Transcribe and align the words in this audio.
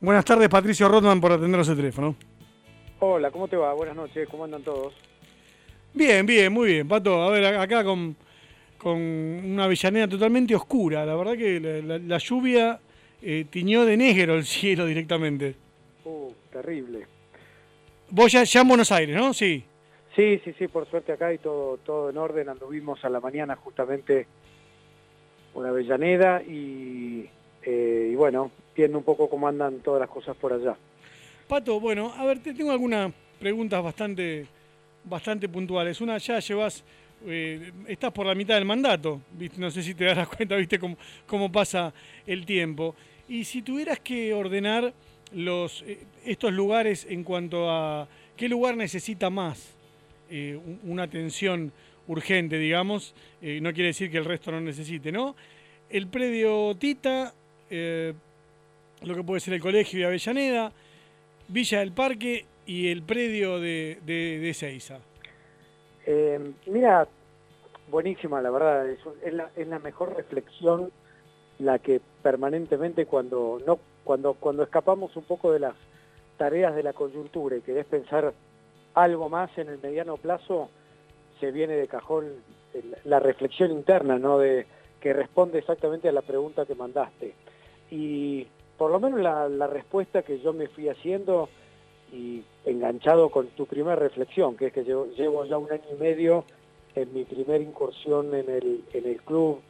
Buenas 0.00 0.26
tardes, 0.26 0.48
Patricio 0.50 0.88
Rodman, 0.88 1.20
por 1.20 1.32
atendernos 1.32 1.68
el 1.70 1.76
teléfono. 1.76 2.16
Hola, 3.00 3.30
¿cómo 3.30 3.48
te 3.48 3.56
va? 3.56 3.72
Buenas 3.72 3.96
noches, 3.96 4.28
¿cómo 4.28 4.44
andan 4.44 4.62
todos? 4.62 4.94
Bien, 5.94 6.26
bien, 6.26 6.52
muy 6.52 6.72
bien, 6.72 6.88
Pato. 6.88 7.22
A 7.22 7.30
ver, 7.30 7.46
acá 7.56 7.82
con, 7.82 8.14
con 8.76 8.96
una 8.96 9.64
Avellaneda 9.64 10.06
totalmente 10.06 10.54
oscura. 10.54 11.06
La 11.06 11.16
verdad 11.16 11.34
que 11.34 11.60
la, 11.60 12.18
lluvia 12.18 12.78
eh, 13.22 13.46
tiñó 13.48 13.86
de 13.86 13.96
negro 13.96 14.34
el 14.34 14.44
cielo 14.44 14.84
directamente. 14.84 15.54
Uh, 16.04 16.30
terrible. 16.52 17.06
Vos 18.10 18.30
ya, 18.30 18.44
ya 18.44 18.60
en 18.60 18.68
Buenos 18.68 18.92
Aires, 18.92 19.16
¿no? 19.16 19.32
Sí. 19.32 19.64
Sí, 20.14 20.40
sí, 20.44 20.54
sí, 20.58 20.68
por 20.68 20.88
suerte 20.90 21.12
acá 21.12 21.32
y 21.32 21.38
todo, 21.38 21.78
todo 21.78 22.10
en 22.10 22.18
orden. 22.18 22.50
Anduvimos 22.50 23.02
a 23.02 23.08
la 23.08 23.20
mañana 23.20 23.56
justamente 23.56 24.26
una 25.54 25.70
Avellaneda 25.70 26.42
y, 26.42 27.28
eh, 27.62 28.10
y 28.12 28.14
bueno, 28.14 28.50
viendo 28.76 28.98
un 28.98 29.04
poco 29.04 29.28
cómo 29.28 29.48
andan 29.48 29.80
todas 29.80 30.00
las 30.00 30.10
cosas 30.10 30.36
por 30.36 30.52
allá. 30.52 30.76
Pato, 31.48 31.80
bueno, 31.80 32.12
a 32.16 32.24
ver, 32.26 32.40
te 32.40 32.52
tengo 32.52 32.72
algunas 32.72 33.12
preguntas 33.38 33.82
bastante, 33.82 34.46
bastante 35.04 35.48
puntuales. 35.48 36.00
Una, 36.00 36.18
ya 36.18 36.38
llevas, 36.40 36.84
eh, 37.26 37.72
estás 37.86 38.12
por 38.12 38.26
la 38.26 38.34
mitad 38.34 38.54
del 38.56 38.64
mandato, 38.64 39.20
no 39.56 39.70
sé 39.70 39.82
si 39.82 39.94
te 39.94 40.04
darás 40.04 40.28
cuenta, 40.36 40.56
viste 40.56 40.78
cómo, 40.78 40.96
cómo 41.26 41.50
pasa 41.50 41.92
el 42.26 42.44
tiempo. 42.44 42.94
Y 43.28 43.44
si 43.44 43.62
tuvieras 43.62 44.00
que 44.00 44.34
ordenar 44.34 44.92
los, 45.32 45.82
eh, 45.82 46.04
estos 46.24 46.52
lugares 46.52 47.06
en 47.08 47.24
cuanto 47.24 47.70
a 47.70 48.08
qué 48.36 48.48
lugar 48.48 48.76
necesita 48.76 49.30
más 49.30 49.74
eh, 50.28 50.58
una 50.84 51.04
atención 51.04 51.72
urgente, 52.08 52.58
digamos, 52.58 53.14
no 53.40 53.72
quiere 53.72 53.88
decir 53.88 54.12
que 54.12 54.18
el 54.18 54.24
resto 54.24 54.52
no 54.52 54.60
necesite, 54.60 55.10
¿no? 55.10 55.34
El 55.90 56.06
predio 56.06 56.76
Tita, 56.76 57.34
lo 59.02 59.14
que 59.14 59.22
puede 59.22 59.40
ser 59.40 59.54
el 59.54 59.60
colegio 59.60 60.00
de 60.00 60.06
Avellaneda, 60.06 60.72
Villa 61.48 61.80
del 61.80 61.92
Parque 61.92 62.46
y 62.66 62.88
el 62.88 63.02
predio 63.02 63.60
de, 63.60 63.98
de, 64.04 64.54
Seiza. 64.54 64.98
Eh, 66.06 66.52
mira, 66.66 67.06
buenísima 67.90 68.40
la 68.40 68.50
verdad, 68.50 68.88
es, 68.88 68.98
la, 69.32 69.50
es, 69.56 69.66
la, 69.68 69.78
mejor 69.78 70.16
reflexión 70.16 70.90
la 71.58 71.78
que 71.78 72.00
permanentemente 72.22 73.06
cuando, 73.06 73.60
no, 73.66 73.78
cuando, 74.04 74.34
cuando 74.34 74.62
escapamos 74.62 75.16
un 75.16 75.24
poco 75.24 75.52
de 75.52 75.60
las 75.60 75.74
tareas 76.36 76.74
de 76.74 76.82
la 76.82 76.92
coyuntura 76.92 77.56
y 77.56 77.62
querés 77.62 77.86
pensar 77.86 78.32
algo 78.94 79.28
más 79.28 79.56
en 79.58 79.68
el 79.68 79.78
mediano 79.78 80.16
plazo, 80.16 80.70
se 81.40 81.50
viene 81.52 81.74
de 81.74 81.86
cajón 81.86 82.32
la 83.04 83.20
reflexión 83.20 83.70
interna, 83.70 84.18
¿no? 84.18 84.38
De, 84.38 84.66
que 85.00 85.12
responde 85.12 85.58
exactamente 85.58 86.08
a 86.08 86.12
la 86.12 86.22
pregunta 86.22 86.66
que 86.66 86.74
mandaste. 86.74 87.34
Y 87.90 88.46
por 88.76 88.90
lo 88.90 89.00
menos 89.00 89.20
la, 89.20 89.66
respuesta 89.66 90.22
que 90.22 90.38
yo 90.40 90.52
me 90.52 90.68
fui 90.68 90.88
haciendo 90.88 91.48
y 92.12 92.42
enganchado 92.64 93.30
con 93.30 93.48
tu 93.48 93.66
primera 93.66 93.96
reflexión, 93.96 94.56
que 94.56 94.66
es 94.66 94.72
que 94.72 94.84
llevo, 94.84 95.44
ya 95.44 95.58
un 95.58 95.70
año 95.70 95.84
y 95.92 96.00
medio 96.00 96.44
en 96.94 97.12
mi 97.12 97.24
primera 97.24 97.62
incursión 97.62 98.34
en 98.34 98.48
el, 98.48 98.84
en 98.92 99.06
el 99.06 99.20
club, 99.22 99.60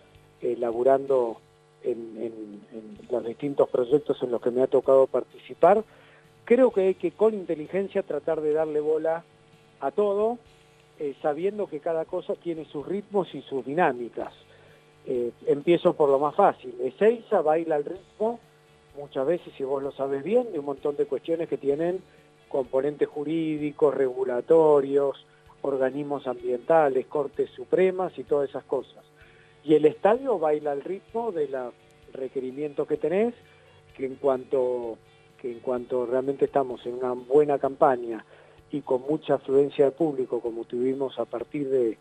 eh, 0.41 0.57
laburando 0.59 1.39
en, 1.83 2.63
los 3.11 3.25
distintos 3.25 3.69
proyectos 3.69 4.21
en 4.23 4.33
los 4.33 4.41
que 4.41 4.51
me 4.51 4.63
ha 4.63 4.67
tocado 4.67 5.07
participar, 5.07 5.85
creo 6.45 6.73
que 6.73 6.81
hay 6.83 6.95
que 6.95 7.13
con 7.13 7.35
inteligencia 7.35 8.03
tratar 8.03 8.41
de 8.41 8.53
darle 8.53 8.81
bola 8.81 9.25
a 9.81 9.91
todo, 9.91 10.39
eh, 10.99 11.15
sabiendo 11.23 11.67
que 11.67 11.81
cada 11.81 12.05
cosa 12.05 12.35
tiene 12.35 12.65
sus 12.65 12.87
ritmos 12.87 13.33
y 13.35 13.43
sus 13.43 13.65
dinámicas. 13.65 14.33
Eh, 15.07 15.31
empiezo 15.47 15.95
por 15.95 16.09
lo 16.09 16.19
más 16.19 16.35
fácil. 16.35 16.75
Ezeiza 16.81 17.41
baila 17.41 17.77
al 17.77 17.85
ritmo 17.85 18.41
muchas 18.97 19.27
veces, 19.27 19.53
si 19.57 19.65
vos 19.65 19.83
lo 19.83 19.93
sabes 19.93 20.23
bien, 20.25 20.51
de 20.53 20.59
un 20.59 20.65
montón 20.65 20.97
de 20.97 21.07
cuestiones 21.07 21.49
que 21.49 21.57
tienen 21.59 22.01
componentes 22.49 23.09
jurídicos, 23.09 23.95
regulatorios, 23.95 25.25
organismos 25.63 26.27
ambientales, 26.27 27.07
cortes 27.07 27.51
supremas 27.51 28.17
y 28.19 28.25
todas 28.25 28.49
esas 28.49 28.65
cosas. 28.65 29.05
Y 29.65 29.75
el 29.75 29.85
estadio 29.85 30.39
baila 30.39 30.73
al 30.73 30.83
ritmo 30.83 31.33
de 31.33 31.49
los 31.49 31.75
requerimientos 32.13 32.87
que 32.87 32.97
tenés, 32.97 33.35
que 33.97 34.07
en 34.07 34.17
cuanto 34.17 34.99
que 35.39 35.53
en 35.53 35.61
cuanto 35.61 36.07
realmente 36.07 36.47
estamos 36.47 36.85
en 36.87 36.95
una 36.95 37.13
buena 37.13 37.59
campaña 37.59 38.25
y 38.71 38.81
con 38.81 39.03
mucha 39.03 39.35
afluencia 39.35 39.85
de 39.85 39.91
público, 39.91 40.41
como 40.41 40.65
tuvimos 40.65 41.19
a 41.19 41.27
partir 41.27 41.69
de, 41.69 41.99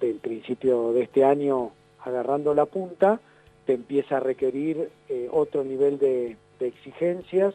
del 0.00 0.16
principio 0.16 0.92
de 0.92 1.02
este 1.02 1.24
año 1.24 1.70
agarrando 2.00 2.52
la 2.52 2.66
punta, 2.66 3.20
te 3.66 3.74
empieza 3.74 4.18
a 4.18 4.20
requerir 4.20 4.90
eh, 5.08 5.28
otro 5.30 5.64
nivel 5.64 5.98
de, 5.98 6.36
exigencias 6.60 7.54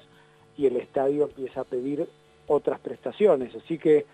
y 0.55 0.67
el 0.67 0.75
estadio 0.75 1.23
empieza 1.23 1.61
a 1.61 1.63
pedir 1.63 2.07
otras 2.45 2.79
prestaciones. 2.79 3.55
Así 3.55 3.79
que 3.79 4.05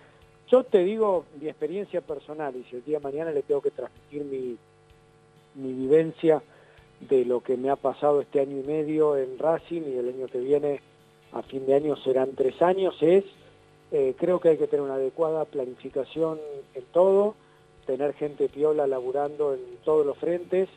yo 0.47 0.63
te 0.63 0.85
digo 0.85 1.25
mi 1.41 1.49
experiencia 1.49 1.99
personal 1.99 2.55
y 2.55 2.63
si 2.69 2.77
el 2.77 2.85
día 2.85 2.99
de 2.99 3.03
mañana 3.03 3.31
le 3.31 3.41
tengo 3.41 3.61
que 3.61 3.71
transmitir 3.71 4.23
mi, 4.23 4.57
vivencia 5.55 6.41
de 7.01 7.25
lo 7.25 7.41
que 7.41 7.57
me 7.57 7.69
ha 7.69 7.75
pasado 7.75 8.21
este 8.21 8.39
año 8.39 8.57
y 8.57 8.63
medio 8.63 9.17
en 9.17 9.37
Racing 9.37 9.81
y 9.81 9.97
el 9.97 10.09
año 10.09 10.27
que 10.27 10.39
viene 10.39 10.79
a 11.33 11.41
fin 11.41 11.65
de 11.65 11.73
año 11.73 11.97
serán 11.97 12.35
tres 12.35 12.61
años, 12.61 12.95
es 13.01 13.25
eh, 13.91 14.15
creo 14.17 14.39
que 14.39 14.49
hay 14.49 14.57
que 14.57 14.67
tener 14.67 14.83
una 14.83 14.95
adecuada 14.95 15.45
planificación 15.45 16.39
en 16.73 16.83
todo, 16.93 17.35
tener 17.85 18.13
gente 18.13 18.49
piola 18.49 18.87
laburando 18.87 19.53
en 19.53 19.59
todos 19.83 20.05
los 20.05 20.17
frentes, 20.17 20.69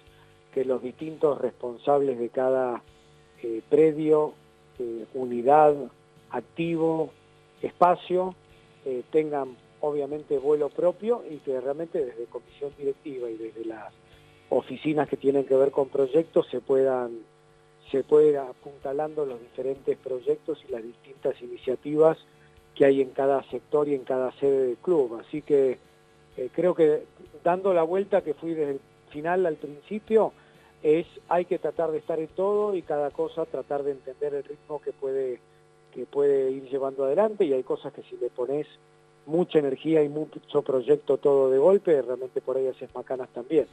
que 0.58 0.64
los 0.64 0.82
distintos 0.82 1.40
responsables 1.40 2.18
de 2.18 2.30
cada 2.30 2.82
eh, 3.44 3.62
predio, 3.70 4.34
eh, 4.80 5.04
unidad, 5.14 5.76
activo, 6.30 7.10
espacio, 7.62 8.34
eh, 8.84 9.04
tengan 9.12 9.56
obviamente 9.80 10.36
vuelo 10.36 10.68
propio 10.68 11.22
y 11.30 11.36
que 11.36 11.60
realmente 11.60 12.04
desde 12.04 12.24
comisión 12.24 12.72
directiva 12.76 13.30
y 13.30 13.36
desde 13.36 13.66
las 13.66 13.94
oficinas 14.50 15.08
que 15.08 15.16
tienen 15.16 15.44
que 15.44 15.54
ver 15.54 15.70
con 15.70 15.90
proyectos 15.90 16.48
se 16.50 16.60
puedan 16.60 17.20
se 17.92 18.02
pueda 18.02 18.48
apuntalando 18.48 19.24
los 19.24 19.40
diferentes 19.40 19.96
proyectos 19.96 20.58
y 20.68 20.72
las 20.72 20.82
distintas 20.82 21.40
iniciativas 21.40 22.18
que 22.74 22.84
hay 22.84 23.00
en 23.00 23.10
cada 23.10 23.44
sector 23.44 23.86
y 23.88 23.94
en 23.94 24.02
cada 24.02 24.32
sede 24.32 24.66
del 24.66 24.76
club. 24.78 25.20
Así 25.24 25.40
que 25.40 25.78
creo 26.52 26.74
que 26.74 27.04
dando 27.44 27.72
la 27.72 27.84
vuelta 27.84 28.22
que 28.22 28.34
fui 28.34 28.54
desde 28.54 28.72
el 28.72 28.80
final 29.08 29.46
al 29.46 29.56
principio 29.56 30.32
es 30.82 31.06
hay 31.28 31.44
que 31.44 31.58
tratar 31.58 31.90
de 31.90 31.98
estar 31.98 32.18
en 32.18 32.28
todo 32.28 32.74
y 32.74 32.82
cada 32.82 33.10
cosa 33.10 33.44
tratar 33.46 33.82
de 33.82 33.92
entender 33.92 34.34
el 34.34 34.44
ritmo 34.44 34.80
que 34.80 34.92
puede 34.92 35.40
que 35.92 36.06
puede 36.06 36.50
ir 36.50 36.68
llevando 36.68 37.04
adelante 37.04 37.44
y 37.44 37.52
hay 37.52 37.62
cosas 37.62 37.92
que 37.92 38.02
si 38.02 38.16
le 38.16 38.30
pones 38.30 38.66
mucha 39.26 39.58
energía 39.58 40.02
y 40.02 40.08
mucho 40.08 40.62
proyecto 40.62 41.18
todo 41.18 41.50
de 41.50 41.58
golpe, 41.58 42.00
realmente 42.02 42.40
por 42.40 42.56
ahí 42.56 42.66
haces 42.66 42.94
macanas 42.94 43.28
también. 43.30 43.66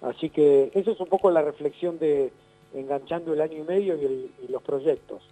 Así 0.00 0.30
que 0.30 0.70
eso 0.74 0.92
es 0.92 1.00
un 1.00 1.08
poco 1.08 1.30
la 1.30 1.42
reflexión 1.42 1.98
de 1.98 2.30
enganchando 2.74 3.32
el 3.32 3.40
año 3.40 3.58
y 3.58 3.62
medio 3.62 3.96
y, 3.96 4.30
los 4.48 4.62
proyectos. 4.62 5.22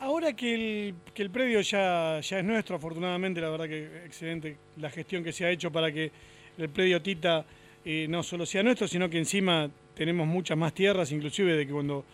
Ahora 0.00 0.34
que 0.34 0.54
el, 0.54 0.94
que 1.12 1.22
el 1.22 1.30
predio 1.30 1.60
ya, 1.60 2.20
ya 2.20 2.38
es 2.38 2.44
nuestro, 2.44 2.76
afortunadamente, 2.76 3.40
la 3.40 3.50
verdad 3.50 3.66
que 3.66 4.04
excelente 4.04 4.56
la 4.76 4.90
gestión 4.90 5.24
que 5.24 5.32
se 5.32 5.44
ha 5.44 5.50
hecho 5.50 5.72
para 5.72 5.90
que 5.90 6.10
el 6.56 6.68
predio 6.68 7.02
Tita 7.02 7.44
eh, 7.84 8.06
no 8.08 8.22
solo 8.22 8.44
sea 8.44 8.62
nuestro, 8.62 8.88
sino 8.88 9.08
que 9.08 9.18
encima 9.18 9.70
tenemos 9.94 10.26
muchas 10.26 10.56
más 10.56 10.72
tierras, 10.72 11.10
inclusive 11.12 11.56
de 11.56 11.66
que 11.66 11.72
cuando 11.72 12.04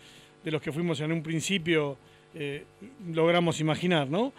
de 0.43 0.51
los 0.51 0.61
que 0.61 0.71
fuimos 0.71 0.99
en 1.01 1.11
un 1.11 1.23
principio 1.23 1.97
eh, 2.33 2.63
logramos 3.11 3.59
imaginar, 3.59 4.07
¿no? 4.07 4.33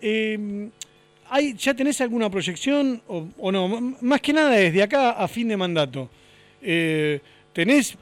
Em, 0.00 0.70
¿hay, 1.28 1.54
¿Ya 1.54 1.74
tenés 1.74 2.00
alguna 2.00 2.30
proyección 2.30 3.02
o, 3.08 3.52
no? 3.52 3.68
Más 4.00 4.20
que 4.20 4.32
nada 4.32 4.50
desde 4.50 4.82
acá 4.82 5.10
a 5.12 5.28
fin 5.28 5.48
de 5.48 5.56
mandato. 5.56 6.08
Eh, 6.62 7.20
¿Tenés 7.52 7.98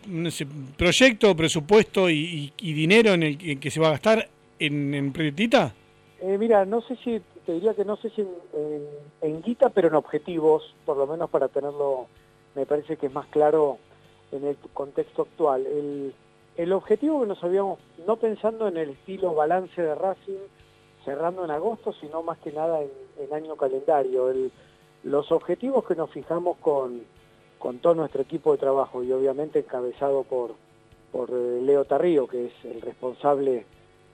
proyecto, 0.77 1.34
presupuesto 1.34 2.10
y, 2.10 2.53
dinero 2.59 3.15
en 3.15 3.22
el 3.22 3.59
que 3.59 3.71
se 3.71 3.81
va 3.81 3.89
a 3.89 3.93
gastar 3.93 4.28
en, 4.59 4.95
en 4.95 5.12
Proyectita? 5.12 5.72
mira, 6.39 6.66
no 6.66 6.83
sé 6.83 6.97
si, 6.97 7.21
te 7.47 7.53
diría 7.54 7.72
que 7.72 7.84
no 7.84 7.97
sé 7.97 8.10
si 8.10 8.27
en 9.22 9.42
guita, 9.42 9.71
pero 9.71 9.89
en 9.89 9.95
objetivos, 9.95 10.74
por 10.84 10.98
lo 10.98 11.07
menos 11.07 11.31
para 11.31 11.48
tenerlo 11.48 12.09
me 12.54 12.66
parece 12.66 12.97
que 12.97 13.06
es 13.06 13.12
más 13.12 13.27
claro 13.27 13.78
en 14.33 14.45
el 14.45 14.56
contexto 14.74 15.22
actual. 15.22 15.66
El, 15.66 16.15
el 16.56 16.72
objetivo 16.72 17.21
que 17.21 17.28
nos 17.28 17.42
habíamos, 17.45 17.78
no 18.06 18.16
pensando 18.16 18.68
en 18.68 18.77
el 18.77 18.91
estilo 18.91 19.34
balance 19.34 19.80
de 19.80 19.95
Racing, 19.95 20.39
cerrando 21.04 21.45
en 21.45 21.50
agosto, 21.50 21.92
sino 21.92 22.22
más 22.22 22.39
que 22.39 22.53
nada 22.53 22.80
en, 22.83 23.33
año 23.33 23.56
calendario. 23.56 24.28
El, 24.30 24.50
los 25.04 25.30
objetivos 25.30 25.86
que 25.86 25.95
nos 25.95 26.10
fijamos 26.10 26.59
con, 26.59 27.03
con 27.59 27.78
todo 27.78 27.95
nuestro 27.95 28.22
equipo 28.22 28.53
de 28.53 28.59
trabajo 28.59 29.03
y 29.03 29.12
obviamente 29.12 29.60
encabezado 29.60 30.24
por, 30.24 30.54
por 31.12 31.30
eh, 31.30 31.60
Leo 31.62 31.84
Tarrío, 31.84 32.27
que 32.27 32.47
es 32.47 32.53
el 32.65 32.80
responsable 32.80 33.65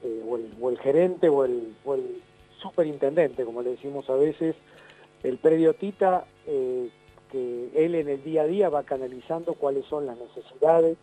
eh, 0.03 0.23
o, 0.29 0.37
el, 0.37 0.53
o, 0.61 0.71
el, 0.71 0.79
gerente 0.79 1.29
o 1.29 1.45
el, 1.45 1.75
superintendente, 2.61 3.45
como 3.45 3.63
le 3.63 3.71
decimos 3.71 4.09
a 4.09 4.15
veces, 4.15 4.55
el 5.23 5.39
predio 5.39 5.75
Tita, 5.75 6.25
eh, 6.47 6.89
él 7.35 7.95
en 7.95 8.09
el 8.09 8.23
día 8.23 8.43
a 8.43 8.47
día 8.47 8.69
va 8.69 8.85
canalizando 8.85 9.55
cuáles 9.55 9.85
son 9.87 10.07
las 10.07 10.17
necesidades 10.19 10.97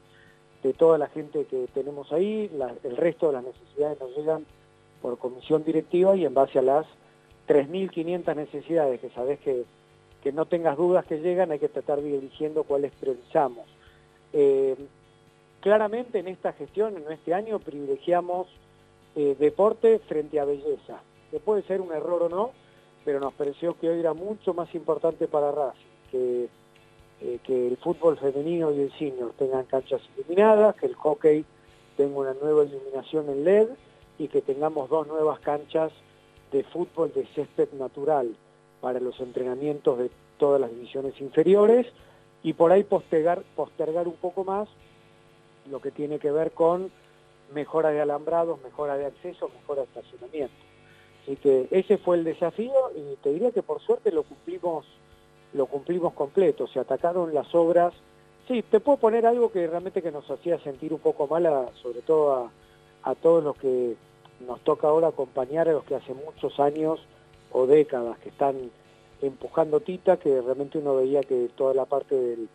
de 0.63 0.73
toda 0.73 0.97
la 0.97 1.07
gente 1.07 1.45
que 1.45 1.67
tenemos 1.73 2.11
ahí, 2.11 2.49
el 2.83 2.97
resto 2.97 3.27
de 3.27 3.33
las 3.33 3.43
necesidades 3.43 3.99
nos 3.99 4.15
llegan 4.15 4.45
por 5.01 5.17
comisión 5.17 5.63
directiva 5.63 6.15
y 6.15 6.25
en 6.25 6.33
base 6.33 6.59
a 6.59 6.61
las 6.61 6.85
3.500 7.47 8.35
necesidades 8.35 9.01
que 9.01 9.09
sabes 9.09 9.39
que, 9.39 9.65
que 10.23 10.31
no 10.31 10.45
tengas 10.45 10.77
dudas 10.77 11.05
que 11.05 11.19
llegan, 11.19 11.51
hay 11.51 11.59
que 11.59 11.69
tratar 11.69 12.01
de 12.01 12.15
eligiendo 12.15 12.63
cuáles 12.63 12.91
priorizamos. 12.93 13.65
Eh, 14.33 14.75
claramente 15.61 16.19
en 16.19 16.27
esta 16.27 16.53
gestión, 16.53 16.95
en 16.95 17.11
este 17.11 17.33
año, 17.33 17.57
privilegiamos 17.59 18.47
eh, 19.15 19.35
deporte 19.39 19.99
frente 20.07 20.39
a 20.39 20.45
belleza. 20.45 21.01
Que 21.31 21.39
puede 21.39 21.63
ser 21.63 21.81
un 21.81 21.91
error 21.91 22.23
o 22.23 22.29
no, 22.29 22.51
pero 23.03 23.19
nos 23.19 23.33
pareció 23.33 23.73
que 23.79 23.89
hoy 23.89 23.99
era 23.99 24.13
mucho 24.13 24.53
más 24.53 24.73
importante 24.75 25.27
para 25.27 25.51
Racing 25.51 25.90
que, 26.11 26.49
eh, 27.21 27.39
que 27.43 27.67
el 27.67 27.77
fútbol 27.77 28.17
femenino 28.17 28.71
y 28.71 28.81
el 28.81 28.91
senior 28.97 29.33
tengan 29.37 29.65
canchas 29.65 30.01
iluminadas, 30.15 30.75
que 30.75 30.87
el 30.87 30.95
hockey 30.95 31.45
tenga 31.97 32.19
una 32.19 32.33
nueva 32.33 32.63
iluminación 32.63 33.29
en 33.29 33.43
LED 33.43 33.69
y 34.17 34.27
que 34.27 34.41
tengamos 34.41 34.89
dos 34.89 35.07
nuevas 35.07 35.39
canchas 35.39 35.91
de 36.51 36.63
fútbol 36.63 37.11
de 37.13 37.25
césped 37.27 37.69
natural 37.73 38.35
para 38.81 38.99
los 38.99 39.19
entrenamientos 39.19 39.97
de 39.97 40.11
todas 40.37 40.59
las 40.59 40.71
divisiones 40.71 41.19
inferiores 41.21 41.87
y 42.43 42.53
por 42.53 42.71
ahí 42.71 42.83
postergar, 42.83 43.43
postergar 43.55 44.07
un 44.07 44.15
poco 44.15 44.43
más 44.43 44.67
lo 45.69 45.79
que 45.79 45.91
tiene 45.91 46.19
que 46.19 46.31
ver 46.31 46.51
con 46.51 46.91
mejora 47.53 47.89
de 47.89 48.01
alambrados, 48.01 48.61
mejora 48.63 48.97
de 48.97 49.05
acceso, 49.05 49.49
mejora 49.49 49.81
de 49.81 49.87
estacionamiento. 49.87 50.55
Así 51.23 51.35
que 51.35 51.67
ese 51.69 51.97
fue 51.97 52.17
el 52.17 52.23
desafío 52.23 52.73
y 52.95 53.15
te 53.17 53.31
diría 53.31 53.51
que 53.51 53.61
por 53.61 53.79
suerte 53.81 54.11
lo 54.11 54.23
cumplimos, 54.23 54.85
lo 55.53 55.65
cumplimos 55.65 56.13
completo. 56.13 56.67
Se 56.67 56.79
atacaron 56.79 57.33
las 57.33 57.53
obras. 57.53 57.93
Sí, 58.47 58.63
te 58.63 58.79
puedo 58.79 58.97
poner 58.97 59.25
algo 59.25 59.51
que 59.51 59.67
realmente 59.67 60.01
que 60.01 60.11
nos 60.11 60.29
hacía 60.29 60.59
sentir 60.59 60.93
un 60.93 60.99
poco 60.99 61.27
mal, 61.27 61.69
sobre 61.81 62.01
todo 62.01 62.49
a, 63.03 63.15
todos 63.15 63.43
los 63.43 63.55
que 63.57 63.95
nos 64.45 64.59
toca 64.61 64.87
ahora 64.87 65.07
acompañar 65.07 65.69
a 65.69 65.73
los 65.73 65.83
que 65.83 65.95
hace 65.95 66.13
muchos 66.13 66.59
años 66.59 66.99
o 67.51 67.67
décadas 67.67 68.17
que 68.19 68.29
están 68.29 68.71
empujando 69.21 69.79
Tita, 69.81 70.17
que 70.17 70.41
realmente 70.41 70.79
uno 70.79 70.95
veía 70.95 71.21
que 71.21 71.49
toda 71.55 71.73
la 71.73 71.85
parte 71.85 72.15
del, 72.15 72.49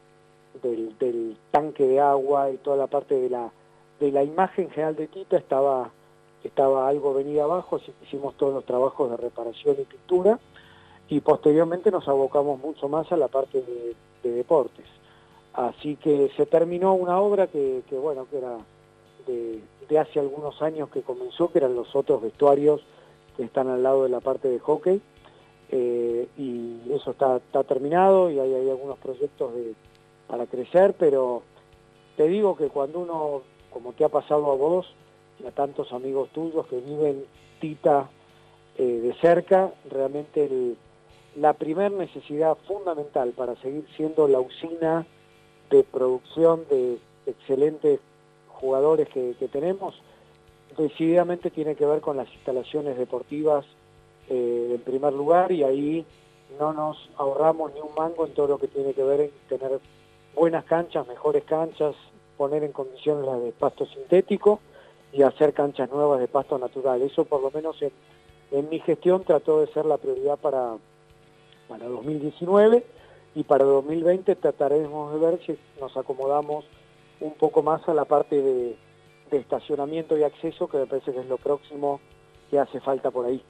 del, 0.99 1.37
tanque 1.51 1.87
de 1.87 2.01
agua 2.01 2.51
y 2.51 2.57
toda 2.57 2.77
la 2.77 2.89
parte 2.89 3.15
de 3.15 3.31
la, 3.31 3.51
de 4.01 4.11
la 4.11 4.25
imagen 4.25 4.69
general 4.71 4.97
de 4.97 5.07
Tita 5.07 5.37
estaba, 5.37 5.91
estaba 6.43 6.89
algo 6.89 7.15
venida 7.15 7.45
abajo, 7.45 7.77
así 7.77 7.93
que 7.93 8.07
hicimos 8.07 8.37
todos 8.37 8.53
los 8.53 8.65
trabajos 8.65 9.11
de 9.11 9.17
reparación 9.17 9.77
y 9.79 9.85
pintura 9.85 10.41
y 11.09 11.21
posteriormente 11.21 11.91
nos 11.91 12.09
abocamos 12.09 12.61
mucho 12.61 12.89
más 12.89 13.11
a 13.13 13.17
la 13.17 13.29
parte 13.29 13.63
de, 13.63 13.95
deportes. 14.23 14.87
Así 15.53 15.95
que 15.95 16.33
se 16.37 16.47
terminó 16.47 16.95
una 16.95 17.21
obra 17.21 17.47
que, 17.47 17.83
bueno, 17.91 18.27
que 18.29 18.39
era 18.39 18.59
de, 19.29 19.99
hace 19.99 20.19
algunos 20.19 20.61
años 20.63 20.91
que 20.91 21.03
comenzó, 21.03 21.53
que 21.53 21.59
eran 21.59 21.77
los 21.77 21.95
otros 21.95 22.23
vestuarios 22.23 22.81
que 23.37 23.45
están 23.45 23.69
al 23.69 23.85
lado 23.85 24.03
de 24.03 24.09
la 24.09 24.19
parte 24.19 24.49
de 24.49 24.59
hockey, 24.59 25.01
eh, 25.71 26.29
y 26.37 26.93
eso 26.93 27.13
está, 27.13 27.39
terminado 27.63 28.31
y 28.31 28.41
hay, 28.41 28.69
algunos 28.69 28.99
proyectos 28.99 29.55
de, 29.55 29.75
para 30.27 30.47
crecer, 30.47 30.97
pero 30.99 31.43
te 32.17 32.27
digo 32.27 32.57
que 32.57 32.69
cuando 32.69 32.99
uno, 32.99 33.43
como 33.71 33.93
te 33.93 34.05
ha 34.05 34.09
pasado 34.09 34.51
a 34.51 34.57
vos 34.57 34.93
y 35.41 35.47
a 35.47 35.53
tantos 35.53 35.93
amigos 35.93 36.31
tuyos 36.31 36.67
que 36.67 36.81
viven 36.81 37.25
Tita 37.61 38.09
eh, 38.77 38.85
de 38.85 39.15
cerca, 39.21 39.73
realmente 39.89 40.77
la 41.37 41.53
primer 41.53 41.93
necesidad 41.93 42.57
fundamental 42.67 43.33
para 43.33 43.57
seguir 43.57 43.87
siendo 43.97 44.27
la 44.27 44.41
usina 44.41 45.07
de 45.71 45.85
producción 45.85 46.65
de 46.71 46.99
excelentes 47.27 48.01
jugadores 48.49 49.09
que, 49.09 49.35
tenemos, 49.53 50.01
decididamente 50.79 51.51
tiene 51.51 51.75
que 51.75 51.85
ver 51.85 52.01
con 52.01 52.17
las 52.17 52.33
instalaciones 52.33 52.97
deportivas 52.97 53.67
eh, 54.31 54.73
en 54.75 54.81
primer 54.81 55.13
lugar 55.13 55.53
y 55.53 55.63
ahí 55.63 56.07
no 56.59 56.73
nos 56.73 57.11
ahorramos 57.17 57.75
ni 57.75 57.81
un 57.81 57.95
mango 57.95 58.27
en 58.27 58.33
todo 58.33 58.47
lo 58.47 58.59
que 58.59 58.69
tiene 58.69 58.95
que 58.95 59.03
ver 59.03 59.21
en 59.21 59.31
tener 59.49 59.79
buenas 60.35 60.65
canchas, 60.65 61.07
mejores 61.07 61.45
canchas, 61.45 61.95
poner 62.39 62.65
en 62.65 62.73
condiciones 62.73 63.27
las 63.27 63.43
de 63.43 63.53
pasto 63.53 63.85
sintético 63.87 64.61
y 65.13 65.23
hacer 65.23 65.53
canchas 65.53 65.91
nuevas 65.91 66.21
de 66.21 66.29
pasto 66.29 66.59
natural. 66.59 67.03
Eso 67.03 67.25
por 67.25 67.43
lo 67.43 67.51
menos 67.51 67.81
en, 67.83 67.93
en 68.53 68.69
mi 68.71 68.81
gestión 68.81 69.25
trató 69.25 69.61
de 69.61 69.67
ser 69.73 69.85
la 69.85 69.99
prioridad 69.99 70.39
para, 70.39 70.77
para 71.69 71.87
2019 71.87 72.85
y 73.35 73.45
para 73.45 73.65
2020 73.65 74.35
trataremos 74.37 75.13
de 75.13 75.19
ver 75.27 75.41
si 75.45 75.59
nos 75.81 75.97
acomodamos 75.97 76.65
un 77.21 77.35
poco 77.35 77.63
más 77.63 77.87
a 77.89 77.95
la 77.95 78.05
parte 78.05 78.41
de, 78.41 78.77
estacionamiento 79.31 80.17
y 80.17 80.23
acceso, 80.23 80.69
que 80.69 80.79
me 80.79 80.87
parece 80.87 81.13
que 81.13 81.21
es 81.21 81.27
lo 81.27 81.37
próximo 81.37 82.01
que 82.51 82.59
hace 82.59 82.81
falta 82.81 83.11
por 83.11 83.27
ahí. 83.27 83.43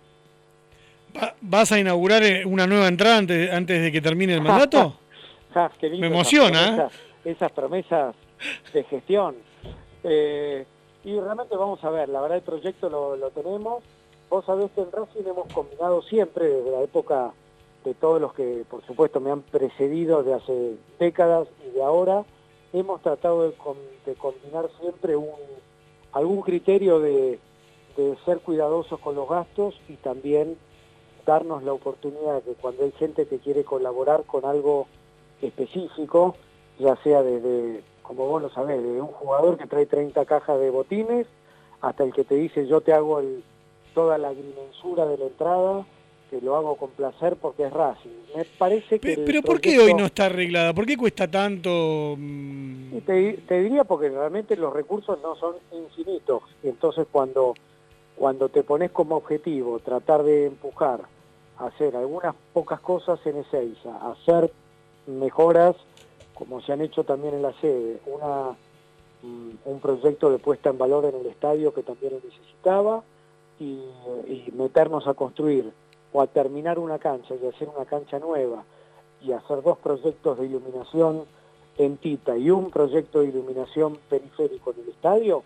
¿Vas 1.41 1.71
a 1.71 1.79
inaugurar 1.79 2.23
eh, 2.25 2.45
una 2.45 2.67
nueva 2.67 2.89
entrada 2.89 3.19
antes, 3.19 3.53
antes 3.53 3.83
de 3.83 3.93
que 3.93 4.01
termine 4.01 4.35
el 4.35 4.41
mandato? 4.41 4.99
me 5.83 6.07
emociona. 6.07 6.89
¿eh? 7.25 7.31
Esas 7.31 7.53
promesas, 7.53 8.17
de 8.73 8.85
gestión. 8.85 9.37
Eh, 10.03 10.67
y 11.05 11.21
realmente 11.21 11.57
vamos 11.57 11.83
a 11.85 11.91
ver, 11.91 12.09
la 12.09 12.21
verdad 12.21 12.39
el 12.39 12.43
proyecto 12.43 12.89
lo, 12.89 13.17
lo 13.17 13.31
tenemos. 13.31 13.85
Vos 14.29 14.45
sabés 14.45 14.71
que 14.73 14.81
en 14.81 14.91
Racing 14.91 15.29
hemos 15.29 15.53
combinado 15.53 16.03
siempre, 16.03 16.49
desde 16.49 16.71
la 16.73 16.83
época 16.83 17.33
de 17.87 17.95
todos 17.95 18.21
los 18.21 18.35
que 18.35 18.65
por 18.69 18.85
supuesto 18.85 19.21
me 19.21 19.31
han 19.31 19.43
precedido 19.43 20.25
de 20.25 20.35
hace 20.35 20.75
décadas 20.99 21.47
y 21.65 21.71
de 21.71 21.85
ahora, 21.85 22.25
hemos 22.73 23.01
tratado 23.01 23.45
de, 23.45 23.55
combinar 24.17 24.69
siempre 24.81 25.15
algún 26.13 26.43
criterio 26.43 26.99
de, 26.99 27.39
ser 28.25 28.41
cuidadosos 28.41 28.99
con 29.01 29.15
los 29.15 29.29
gastos 29.29 29.81
y 29.89 29.95
también 29.95 30.59
darnos 31.25 31.63
la 31.63 31.73
oportunidad 31.73 32.43
de 32.43 32.55
cuando 32.55 32.85
hay 32.85 32.93
gente 32.93 33.27
que 33.27 33.39
quiere 33.39 33.65
colaborar 33.65 34.25
con 34.25 34.45
algo 34.45 34.87
específico, 35.41 36.35
ya 36.79 36.97
sea 37.05 37.23
desde, 37.23 37.83
como 38.03 38.27
vos 38.27 38.43
lo 38.43 38.51
sabés, 38.51 38.83
de 38.83 39.01
un 39.01 39.09
jugador 39.09 39.57
que 39.57 39.67
trae 39.67 39.87
30 39.87 40.25
cajas 40.25 40.59
de 40.59 40.71
botines, 40.71 41.27
hasta 41.81 42.03
el 42.03 42.13
que 42.13 42.25
te 42.25 42.35
dice 42.35 42.67
yo 42.67 42.81
te 42.81 42.93
hago 42.93 43.23
toda 43.95 44.19
la 44.19 44.29
agrimensura 44.29 45.07
de 45.07 45.19
la 45.19 45.27
entrada, 45.27 45.87
que 46.39 46.45
lo 46.45 46.57
hago 46.57 46.77
con 46.77 46.91
placer 46.91 47.37
porque 47.37 47.65
es 47.65 47.73
Racing. 47.73 48.11
Me 48.37 48.45
parece 48.45 48.99
que... 48.99 49.17
Pero, 49.17 49.43
¿por 49.43 49.61
qué 49.61 49.79
hoy 49.79 49.95
no 49.95 50.07
está 50.07 50.27
arreglada? 50.27 50.75
¿Por 50.75 50.87
qué 50.87 50.97
cuesta 50.97 51.31
tanto? 51.31 52.15
Mm? 52.19 52.99
Te, 53.07 53.63
diría 53.63 53.85
porque 53.85 54.11
realmente 54.11 54.57
los 54.57 54.73
recursos 54.73 55.19
no 55.23 55.37
son 55.37 55.57
infinitos. 55.73 56.43
Entonces 56.63 57.07
cuando, 57.11 57.55
cuando 58.17 58.49
te 58.49 58.63
pones 58.63 58.91
como 58.91 59.17
objetivo 59.17 59.79
tratar 59.79 60.23
de 60.23 60.47
empujar 60.47 61.01
a 61.59 61.67
hacer 61.67 61.97
algunas 61.97 62.35
pocas 62.53 62.81
cosas 62.81 63.19
en 63.25 63.39
Ezeiza, 63.39 63.97
hacer 64.11 64.51
mejoras 65.07 65.77
como 66.35 66.61
se 66.61 66.73
han 66.73 66.83
hecho 66.83 67.05
también 67.05 67.33
en 67.35 67.43
la 67.43 67.55
sede, 67.63 67.99
una, 68.05 68.51
mm, 69.23 69.51
un 69.65 69.81
proyecto 69.81 70.31
de 70.31 70.39
puesta 70.39 70.69
en 70.69 70.77
valor 70.77 71.07
en 71.07 71.19
el 71.19 71.27
estadio 71.27 71.73
que 71.73 71.83
también 71.83 72.13
lo 72.13 72.21
necesitaba 72.21 73.03
y 73.59 73.81
meternos 74.53 75.07
a 75.07 75.15
construir 75.15 75.73
o 76.13 76.23
a 76.23 76.27
terminar 76.27 76.79
una 76.79 76.99
cancha 76.99 77.35
y 77.35 77.47
hacer 77.47 77.69
una 77.69 77.85
cancha 77.85 78.19
nueva 78.19 78.65
y 79.23 79.33
hacer 79.33 79.63
dos 79.63 79.79
proyectos 79.79 80.39
de 80.39 80.47
iluminación 80.47 81.25
en 81.79 81.97
Tita 81.99 82.37
y 82.37 82.51
un 82.51 82.71
proyecto 82.71 83.21
de 83.21 83.29
iluminación 83.29 83.99
periférico 84.09 84.73
en 84.73 84.81
el 84.81 84.89
estadio, 84.91 85.43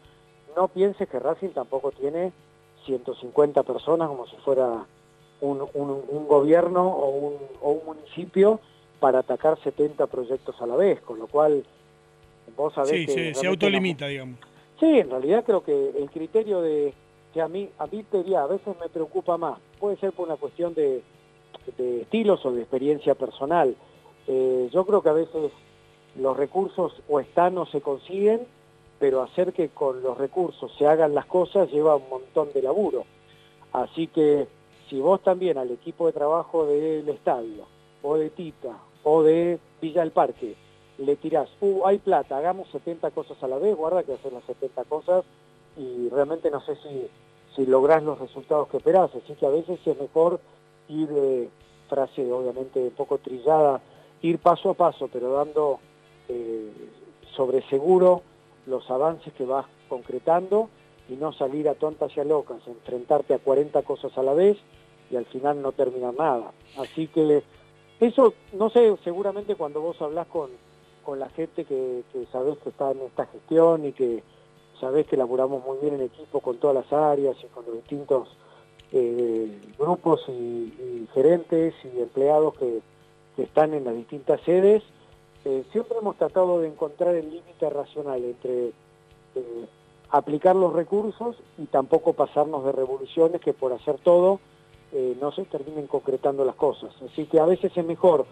no 0.57 0.69
pienses 0.69 1.09
que 1.09 1.19
Racing 1.19 1.51
tampoco 1.51 1.91
tiene 1.93 2.33
150 2.87 3.63
personas 3.63 4.09
como 4.09 4.27
si 4.27 4.37
fuera 4.37 4.87
un, 5.41 5.67
un, 5.75 6.29
gobierno 6.29 6.87
o 6.87 7.09
un, 7.11 7.35
o 7.61 7.71
un, 7.71 7.87
municipio 7.87 8.61
para 8.99 9.21
atacar 9.21 9.59
70 9.63 10.07
proyectos 10.07 10.61
a 10.61 10.67
la 10.67 10.77
vez, 10.77 11.01
con 11.01 11.19
lo 11.19 11.27
cual 11.27 11.65
vos 12.57 12.75
sabés 12.75 12.91
sí, 12.91 13.07
que... 13.07 13.35
se 13.35 13.47
autolimita, 13.47 14.07
digamos. 14.07 14.39
Sí, 14.79 14.99
en 14.99 15.11
realidad 15.11 15.45
creo 15.45 15.63
que 15.63 15.91
el 15.91 16.11
criterio 16.11 16.61
de 16.61 16.95
que 17.33 17.41
a 17.41 17.49
mí, 17.49 17.69
a 17.79 17.87
mí 17.87 18.05
a 18.35 18.47
veces 18.47 18.75
me 18.81 18.89
preocupa 18.89 19.37
más. 19.37 19.59
Puede 19.81 19.97
ser 19.97 20.13
por 20.13 20.29
una 20.29 20.37
cuestión 20.37 20.75
de, 20.75 21.03
estilos 21.79 22.45
o 22.45 22.53
de 22.53 22.61
experiencia 22.61 23.15
personal. 23.15 23.75
Eh, 24.27 24.69
yo 24.73 24.85
creo 24.85 25.03
que 25.03 25.09
a 25.09 25.15
veces 25.15 25.51
los 26.17 26.37
recursos 26.37 26.93
o 27.09 27.19
están 27.19 27.57
o 27.59 27.67
se 27.67 27.81
consiguen, 27.81 28.47
pero 28.99 29.23
hacer 29.23 29.53
que 29.55 29.71
con 29.71 30.03
los 30.03 30.19
recursos 30.19 30.71
se 30.79 30.87
hagan 30.87 31.15
las 31.15 31.27
cosas 31.27 31.71
lleva 31.71 31.97
un 31.97 32.09
montón 32.11 32.53
de 32.53 32.63
laburo. 32.63 33.05
Así 33.73 34.07
que 34.09 34.47
si 34.91 35.01
vos 35.01 35.23
también 35.23 35.57
al 35.57 35.71
equipo 35.71 36.07
de 36.07 36.13
trabajo 36.13 36.67
del 36.67 37.09
estadio, 37.09 37.65
o 38.03 38.17
de 38.17 38.31
Tita, 38.31 38.77
o 39.05 39.23
de 39.23 39.59
Villa 39.81 40.03
del 40.03 40.11
Parque, 40.11 40.57
le 40.99 41.17
tirás, 41.17 41.49
uh, 41.61 41.87
hay 41.87 41.99
plata, 41.99 42.37
hagamos 42.37 42.69
70 42.71 43.11
cosas 43.13 43.43
a 43.43 43.49
la 43.49 43.57
vez, 43.57 43.75
guarda 43.75 44.03
que 44.03 44.13
hacer 44.13 44.33
las 44.33 44.45
70 44.45 44.85
cosas 44.85 45.25
y 45.77 46.09
realmente 46.11 46.51
no 46.51 46.61
sé 46.61 46.77
si, 46.77 47.09
si 47.57 47.67
lográs 47.67 48.03
los 48.03 48.19
resultados 48.19 48.69
que 48.69 48.79
esperás, 48.79 49.11
así 49.15 49.35
que 49.35 49.47
a 49.47 49.51
veces 49.51 49.79
es 49.85 50.01
mejor 50.01 50.41
ir, 50.89 51.51
frase 51.89 52.31
obviamente 52.33 52.81
un 52.81 52.91
poco 52.91 53.19
trillada, 53.19 53.81
ir 54.23 54.39
paso 54.39 54.71
a 54.71 54.75
paso, 54.75 55.09
pero 55.13 55.33
dando 55.33 55.81
eh, 56.29 56.71
sobre 57.35 57.63
seguro 57.69 58.23
los 58.67 58.89
avances 58.91 59.33
que 59.35 59.45
vas 59.45 59.67
concretando 59.89 60.69
y 61.09 61.15
no 61.15 61.33
salir 61.33 61.69
a 61.69 61.75
tontas 61.75 62.17
y 62.17 62.21
a 62.21 62.25
locas, 62.25 62.59
enfrentarte 62.67 63.35
a 63.35 63.39
40 63.39 63.83
cosas 63.83 64.17
a 64.17 64.23
la 64.23 64.35
vez 64.35 64.57
y 65.11 65.17
al 65.17 65.27
final 65.27 65.61
no 65.61 65.73
terminar 65.73 66.15
nada. 66.15 66.53
Así 66.79 67.09
que 67.09 67.43
eso, 67.99 68.35
no 68.53 68.71
sé, 68.71 68.97
seguramente 69.03 69.57
cuando 69.57 69.81
vos 69.81 70.01
hablas 70.01 70.29
con, 70.29 70.51
con 71.05 71.19
la 71.19 71.29
gente 71.31 71.65
que, 71.65 72.05
que 72.13 72.27
sabés 72.27 72.59
que 72.59 72.69
está 72.69 72.93
en 72.93 73.01
esta 73.01 73.27
gestión 73.27 73.87
y 73.87 73.93
que 73.93 74.23
sabés 74.81 75.07
que 75.07 75.17
laburamos 75.17 75.65
muy 75.65 75.79
bien 75.79 75.95
en 75.95 76.03
equipo 76.03 76.41
con 76.41 76.57
todas 76.57 76.75
las 76.75 76.93
áreas 76.93 77.37
y 77.43 77.47
con 77.49 77.65
los 77.67 77.75
distintos 77.77 78.29
eh, 78.93 79.61
grupos 79.79 80.21
y, 80.29 81.07
gerentes 81.15 81.75
y 81.85 82.01
empleados 82.01 82.55
que, 82.55 82.81
están 83.37 83.73
en 83.73 83.85
las 83.85 83.95
distintas 83.95 84.39
sedes, 84.43 84.83
eh, 85.47 85.65
siempre 85.73 85.97
hemos 85.97 86.17
tratado 86.17 86.61
de 86.61 86.69
encontrar 86.69 87.15
el 87.15 87.31
límite 87.31 87.71
racional 87.71 88.23
entre 88.23 88.67
eh, 88.67 89.67
aplicar 90.11 90.55
los 90.55 90.75
recursos 90.75 91.37
y 91.57 91.65
tampoco 91.65 92.13
pasarnos 92.13 92.67
de 92.67 92.73
revoluciones 92.73 93.41
que 93.41 93.55
por 93.55 93.73
hacer 93.73 93.97
todo 94.03 94.41
no 95.21 95.33
se 95.33 95.45
terminen 95.45 95.87
concretando 95.87 96.45
las 96.45 96.57
cosas. 96.57 96.91
Así 97.01 97.25
que 97.27 97.39
a 97.39 97.47
veces 97.47 97.73
es 97.75 97.87
mejor 97.87 98.27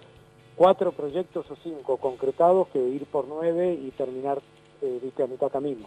cuatro 0.56 0.92
proyectos 0.92 1.50
o 1.50 1.56
cinco 1.62 1.96
concretados 1.96 2.68
que 2.68 2.80
ir 2.80 3.06
por 3.06 3.26
nueve 3.28 3.72
y 3.72 3.90
terminar 3.92 4.42
a 4.82 5.26
mitad 5.26 5.50
camino. 5.50 5.86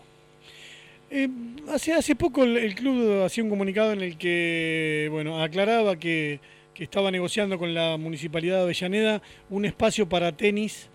Eh, 1.14 1.28
hace, 1.68 1.94
hace 1.94 2.16
poco 2.16 2.46
el, 2.46 2.74
club 2.74 3.24
hacía 3.26 3.44
un 3.44 3.50
comunicado 3.50 3.92
en 3.92 4.02
el 4.02 4.18
que 4.18 5.10
bueno, 5.12 5.44
aclaraba 5.44 5.98
que, 5.98 6.40
estaba 6.76 7.12
negociando 7.12 7.60
con 7.60 7.76
la 7.76 7.96
Municipalidad 7.98 8.56
de 8.56 8.64
Avellaneda 8.64 9.22
un 9.52 9.66
espacio 9.66 10.10
para 10.10 10.32
tenis, 10.32 10.90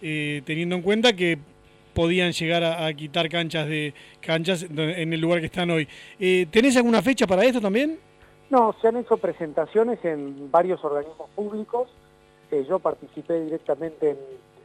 eh, 0.00 0.40
teniendo 0.44 0.76
en 0.76 0.82
cuenta 0.82 1.14
que 1.14 1.36
podían 1.94 2.30
llegar 2.30 2.62
a, 2.62 2.92
quitar 2.94 3.28
canchas 3.28 3.66
de 3.66 3.92
canchas 4.20 4.62
en 4.62 5.12
el 5.12 5.20
lugar 5.20 5.40
que 5.40 5.46
están 5.46 5.68
hoy. 5.70 5.88
Eh, 6.20 6.46
¿Tenés 6.48 6.76
alguna 6.76 7.02
fecha 7.02 7.26
para 7.26 7.42
esto 7.42 7.60
también? 7.60 7.98
No, 8.50 8.72
se 8.80 8.86
han 8.86 8.98
hecho 8.98 9.16
presentaciones 9.16 9.98
en 10.04 10.48
varios 10.52 10.84
organismos 10.84 11.28
públicos. 11.30 11.88
yo 12.52 12.78
participé 12.78 13.40
directamente 13.40 14.16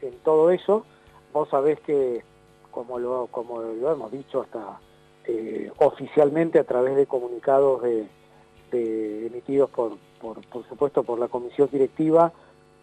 en, 0.04 0.14
todo 0.24 0.52
eso. 0.52 0.86
Vos 1.34 1.50
sabés 1.50 1.80
que, 1.80 2.22
como 2.70 3.00
lo, 3.00 3.30
como 3.32 3.64
lo 3.64 3.92
hemos 3.92 4.12
dicho 4.12 4.42
hasta 4.42 4.80
eh, 5.28 5.72
oficialmente 5.80 6.58
a 6.58 6.64
través 6.64 6.96
de 6.96 7.06
comunicados 7.06 7.84
emitidos 8.72 9.70
por, 9.70 9.98
por, 10.20 10.40
supuesto 10.68 11.04
por 11.04 11.20
la 11.20 11.28
comisión 11.28 11.70
directiva, 11.72 12.32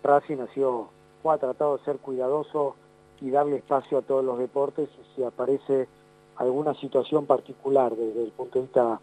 Racing 0.03 0.37
nació, 0.37 0.89
ha 1.25 1.39
tratado 1.39 1.79
de 1.79 1.85
ser 1.85 1.97
cuidadoso 1.99 2.77
y 3.21 3.31
darle 3.31 3.57
espacio 3.57 3.99
a 3.99 4.03
todos 4.03 4.25
los 4.25 4.39
deportes 4.39 4.89
y 4.91 5.17
si 5.17 5.25
aparece 5.25 5.89
alguna 6.37 6.75
situación 6.75 7.27
particular 7.27 7.95
desde 7.97 8.25
el 8.25 8.31
punto 8.33 8.59
de 8.59 8.65
vista 8.67 9.01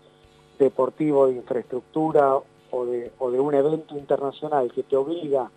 deportivo, 0.59 1.27
de 1.27 1.33
infraestructura 1.33 2.37
o 2.71 2.85
de, 2.85 3.11
o 3.17 3.31
de 3.31 3.39
un 3.39 3.55
evento 3.55 3.97
internacional 3.97 4.71
que 4.71 4.83
te 4.83 4.95
obliga 4.95 5.49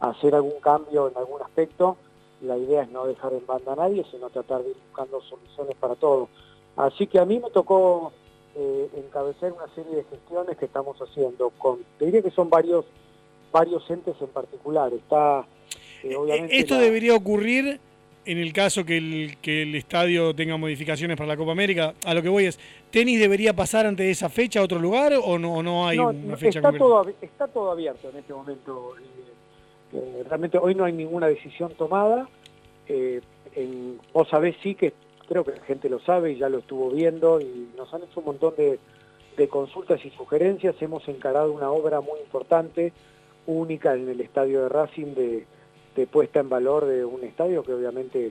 a 0.00 0.10
hacer 0.10 0.34
algún 0.34 0.60
cambio 0.60 1.08
en 1.08 1.16
algún 1.16 1.42
aspecto, 1.42 1.96
la 2.40 2.56
idea 2.56 2.82
es 2.82 2.90
no 2.90 3.06
dejar 3.06 3.32
en 3.32 3.46
banda 3.46 3.72
a 3.72 3.76
nadie, 3.76 4.04
sino 4.10 4.30
tratar 4.30 4.62
de 4.62 4.70
ir 4.70 4.76
buscando 4.88 5.20
soluciones 5.22 5.76
para 5.76 5.94
todos. 5.96 6.28
Así 6.78 7.08
que 7.08 7.18
a 7.18 7.24
mí 7.24 7.40
me 7.40 7.50
tocó 7.50 8.12
eh, 8.54 8.88
encabezar 8.96 9.52
una 9.52 9.66
serie 9.74 9.96
de 9.96 10.04
gestiones 10.04 10.56
que 10.56 10.66
estamos 10.66 10.96
haciendo. 10.98 11.50
Con, 11.58 11.80
te 11.98 12.06
diría 12.06 12.22
que 12.22 12.30
son 12.30 12.48
varios, 12.48 12.84
varios 13.52 13.88
entes 13.90 14.14
en 14.20 14.28
particular. 14.28 14.92
Está, 14.92 15.44
eh, 16.04 16.14
obviamente 16.14 16.56
Esto 16.56 16.78
debería 16.78 17.16
ocurrir 17.16 17.80
en 18.24 18.38
el 18.38 18.52
caso 18.52 18.84
que 18.84 18.96
el, 18.96 19.38
que 19.42 19.62
el 19.62 19.74
estadio 19.74 20.34
tenga 20.36 20.56
modificaciones 20.56 21.16
para 21.16 21.26
la 21.26 21.36
Copa 21.36 21.50
América. 21.50 21.94
A 22.06 22.14
lo 22.14 22.22
que 22.22 22.28
voy 22.28 22.44
es, 22.44 22.60
¿tenis 22.92 23.18
debería 23.18 23.54
pasar 23.54 23.84
antes 23.84 24.06
de 24.06 24.12
esa 24.12 24.28
fecha 24.28 24.60
a 24.60 24.62
otro 24.62 24.78
lugar 24.78 25.14
o 25.20 25.36
no, 25.36 25.64
no 25.64 25.88
hay 25.88 25.98
una 25.98 26.36
fecha 26.36 26.60
está 26.60 26.72
todo, 26.72 27.08
está 27.20 27.48
todo 27.48 27.72
abierto 27.72 28.08
en 28.10 28.18
este 28.18 28.32
momento. 28.32 28.94
Eh, 29.92 30.22
realmente 30.28 30.58
hoy 30.58 30.76
no 30.76 30.84
hay 30.84 30.92
ninguna 30.92 31.26
decisión 31.26 31.72
tomada. 31.74 32.28
En, 32.86 33.98
vos 34.12 34.28
sabés 34.28 34.54
sí 34.62 34.76
que 34.76 34.92
creo 35.28 35.44
que 35.44 35.52
la 35.52 35.64
gente 35.64 35.88
lo 35.88 36.00
sabe 36.00 36.32
y 36.32 36.38
ya 36.38 36.48
lo 36.48 36.58
estuvo 36.58 36.90
viendo 36.90 37.40
y 37.40 37.68
nos 37.76 37.92
han 37.92 38.02
hecho 38.02 38.20
un 38.20 38.26
montón 38.26 38.54
de, 38.56 38.78
consultas 39.48 40.04
y 40.04 40.10
sugerencias. 40.10 40.74
Hemos 40.80 41.06
encarado 41.06 41.52
una 41.52 41.70
obra 41.70 42.00
muy 42.00 42.18
importante, 42.18 42.92
única 43.46 43.94
en 43.94 44.08
el 44.08 44.20
estadio 44.20 44.62
de 44.62 44.68
Racing, 44.68 45.14
de, 45.14 45.46
puesta 46.10 46.40
en 46.40 46.48
valor 46.48 46.86
de 46.86 47.04
un 47.04 47.24
estadio 47.24 47.64
que 47.64 47.74
obviamente 47.74 48.30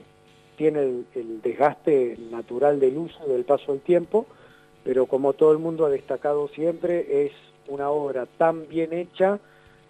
tiene 0.56 1.04
el, 1.14 1.42
desgaste 1.42 2.16
natural 2.30 2.80
del 2.80 2.96
uso 2.96 3.26
del 3.26 3.44
paso 3.44 3.72
del 3.72 3.82
tiempo, 3.82 4.26
pero 4.84 5.06
como 5.06 5.34
todo 5.34 5.52
el 5.52 5.58
mundo 5.58 5.84
ha 5.84 5.90
destacado 5.90 6.48
siempre, 6.48 7.26
es 7.26 7.32
una 7.68 7.90
obra 7.90 8.24
tan 8.24 8.68
bien 8.68 8.94
hecha 8.94 9.38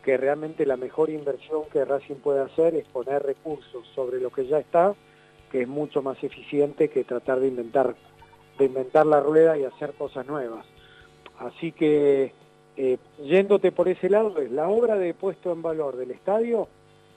que 0.05 0.17
realmente 0.17 0.67
la 0.67 0.77
mejor 0.77 1.09
inversión 1.09 1.63
que 1.73 1.85
Racing 1.85 2.17
puede 2.17 2.41
hacer 2.41 2.75
es 2.75 2.85
poner 2.87 3.23
recursos 3.23 3.87
sobre 3.95 4.21
lo 4.21 4.31
que 4.31 4.47
ya 4.47 4.59
está 4.59 4.95
que 5.51 5.63
es 5.63 5.69
mucho 5.69 6.03
más 6.03 6.23
eficiente 6.23 6.89
que 6.89 7.05
tratar 7.05 7.41
de 7.41 7.49
inventar, 7.49 7.95
de 8.59 8.65
inventar 8.65 9.07
la 9.07 9.21
rueda 9.21 9.57
y 9.59 9.65
hacer 9.65 9.93
cosas 9.95 10.27
nuevas. 10.27 10.65
Así 11.39 11.73
que, 11.73 12.33
eh, 12.77 12.99
yéndote 13.25 13.73
por 13.73 13.89
ese 13.89 14.11
lado, 14.11 14.35
la 14.51 14.69
obra 14.69 14.97
de 14.97 15.15
puesto 15.15 15.53
en 15.53 15.63
valor 15.63 15.97
del 15.97 16.11
estadio, 16.11 16.69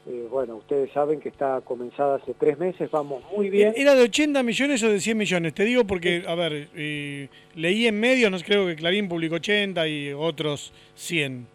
eh, 0.08 0.28
bueno, 0.30 0.56
ustedes 0.56 0.92
saben 0.92 1.20
que 1.20 1.30
está 1.30 1.62
comenzada 1.62 2.16
hace 2.16 2.34
tres 2.34 2.58
meses, 2.58 2.90
vamos 2.90 3.24
muy 3.36 3.50
bien. 3.50 3.74
¿Era 3.76 3.94
de 3.94 4.04
80 4.04 4.42
millones 4.44 4.82
o 4.84 4.90
de 4.90 5.00
100 5.00 5.18
millones? 5.18 5.54
Te 5.54 5.64
digo 5.64 5.86
porque, 5.86 6.24
a 6.28 6.36
ver, 6.36 6.70
eh, 6.76 7.30
leí 7.56 7.86
en 7.88 8.00
medios, 8.00 8.32
no 8.32 8.40
creo 8.40 8.66
que 8.66 8.76
Clarín 8.76 9.08
publicó 9.08 9.36
80 9.36 9.88
y 9.88 10.14
otros 10.14 10.74
100. 10.96 11.48